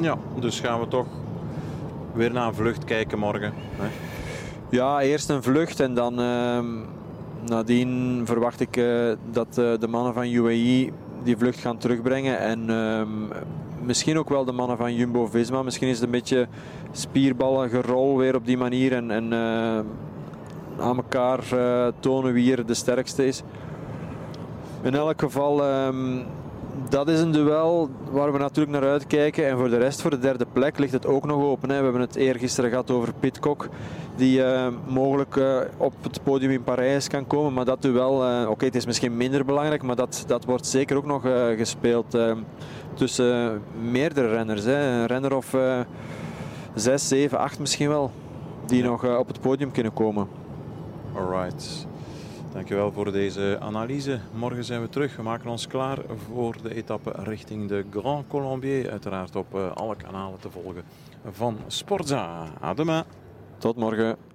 Ja, 0.00 0.16
dus 0.38 0.60
gaan 0.60 0.80
we 0.80 0.88
toch 0.88 1.06
weer 2.12 2.32
naar 2.32 2.46
een 2.46 2.54
vlucht 2.54 2.84
kijken 2.84 3.18
morgen. 3.18 3.52
Hè? 3.76 4.09
Ja, 4.70 5.00
eerst 5.00 5.28
een 5.28 5.42
vlucht 5.42 5.80
en 5.80 5.94
dan 5.94 6.20
uh, 6.20 6.58
nadien 7.48 8.22
verwacht 8.24 8.60
ik 8.60 8.76
uh, 8.76 9.12
dat 9.30 9.46
uh, 9.58 9.78
de 9.78 9.88
mannen 9.88 10.14
van 10.14 10.32
UAE 10.32 10.90
die 11.22 11.36
vlucht 11.36 11.58
gaan 11.58 11.78
terugbrengen. 11.78 12.38
En 12.38 12.70
uh, 12.70 13.02
misschien 13.82 14.18
ook 14.18 14.28
wel 14.28 14.44
de 14.44 14.52
mannen 14.52 14.76
van 14.76 14.94
Jumbo-Visma. 14.94 15.62
Misschien 15.62 15.88
is 15.88 15.94
het 15.94 16.04
een 16.04 16.10
beetje 16.10 16.48
spierballen 16.92 17.70
gerol 17.70 18.16
weer 18.16 18.34
op 18.34 18.46
die 18.46 18.56
manier. 18.56 18.92
En, 18.92 19.10
en 19.10 19.32
aan 20.78 20.96
elkaar 20.96 21.44
tonen 22.00 22.32
wie 22.32 22.56
er 22.56 22.66
de 22.66 22.74
sterkste 22.74 23.26
is. 23.26 23.42
In 24.82 24.94
elk 24.94 25.20
geval 25.20 25.64
ehm, 25.64 26.18
dat 26.88 27.08
is 27.08 27.20
een 27.20 27.32
duel 27.32 27.90
waar 28.10 28.32
we 28.32 28.38
natuurlijk 28.38 28.80
naar 28.80 28.90
uitkijken. 28.90 29.46
En 29.46 29.56
voor 29.56 29.68
de 29.68 29.78
rest, 29.78 30.00
voor 30.00 30.10
de 30.10 30.18
derde 30.18 30.46
plek, 30.52 30.78
ligt 30.78 30.92
het 30.92 31.06
ook 31.06 31.26
nog 31.26 31.42
open. 31.42 31.70
Hè. 31.70 31.76
We 31.76 31.82
hebben 31.82 32.00
het 32.00 32.16
eergisteren 32.16 32.70
gehad 32.70 32.90
over 32.90 33.12
Pitcock, 33.20 33.68
die 34.16 34.38
uh, 34.38 34.66
mogelijk 34.86 35.36
uh, 35.36 35.58
op 35.76 35.92
het 36.02 36.22
podium 36.22 36.50
in 36.50 36.64
Parijs 36.64 37.08
kan 37.08 37.26
komen. 37.26 37.52
Maar 37.52 37.64
dat 37.64 37.82
duel, 37.82 38.30
uh, 38.30 38.50
oké, 38.50 38.64
het 38.64 38.74
is 38.74 38.86
misschien 38.86 39.16
minder 39.16 39.44
belangrijk, 39.44 39.82
maar 39.82 39.96
dat, 39.96 40.24
dat 40.26 40.44
wordt 40.44 40.66
zeker 40.66 40.96
ook 40.96 41.06
nog 41.06 41.22
gespeeld 41.56 42.18
tussen 42.94 43.62
meerdere 43.90 44.28
renners. 44.28 44.64
Hè. 44.64 45.00
Een 45.00 45.06
renner 45.06 45.36
of 45.36 45.56
6, 46.74 47.08
7, 47.08 47.38
8 47.38 47.58
misschien 47.58 47.88
wel, 47.88 48.10
die 48.66 48.82
nog 48.82 49.18
op 49.18 49.26
het 49.28 49.40
podium 49.40 49.72
kunnen 49.72 49.92
komen. 49.92 50.28
Alright. 51.14 51.88
Dankjewel 52.52 52.92
voor 52.92 53.12
deze 53.12 53.58
analyse. 53.60 54.20
Morgen 54.32 54.64
zijn 54.64 54.80
we 54.80 54.88
terug. 54.88 55.16
We 55.16 55.22
maken 55.22 55.50
ons 55.50 55.66
klaar 55.66 55.98
voor 56.32 56.56
de 56.62 56.74
etappe 56.74 57.12
richting 57.16 57.68
de 57.68 57.84
Grand 57.90 58.26
Colombier. 58.28 58.90
Uiteraard 58.90 59.36
op 59.36 59.54
alle 59.54 59.96
kanalen 59.96 60.40
te 60.40 60.50
volgen 60.50 60.82
van 61.30 61.58
Sportza. 61.66 62.46
Adema. 62.60 63.04
Tot 63.58 63.76
morgen. 63.76 64.29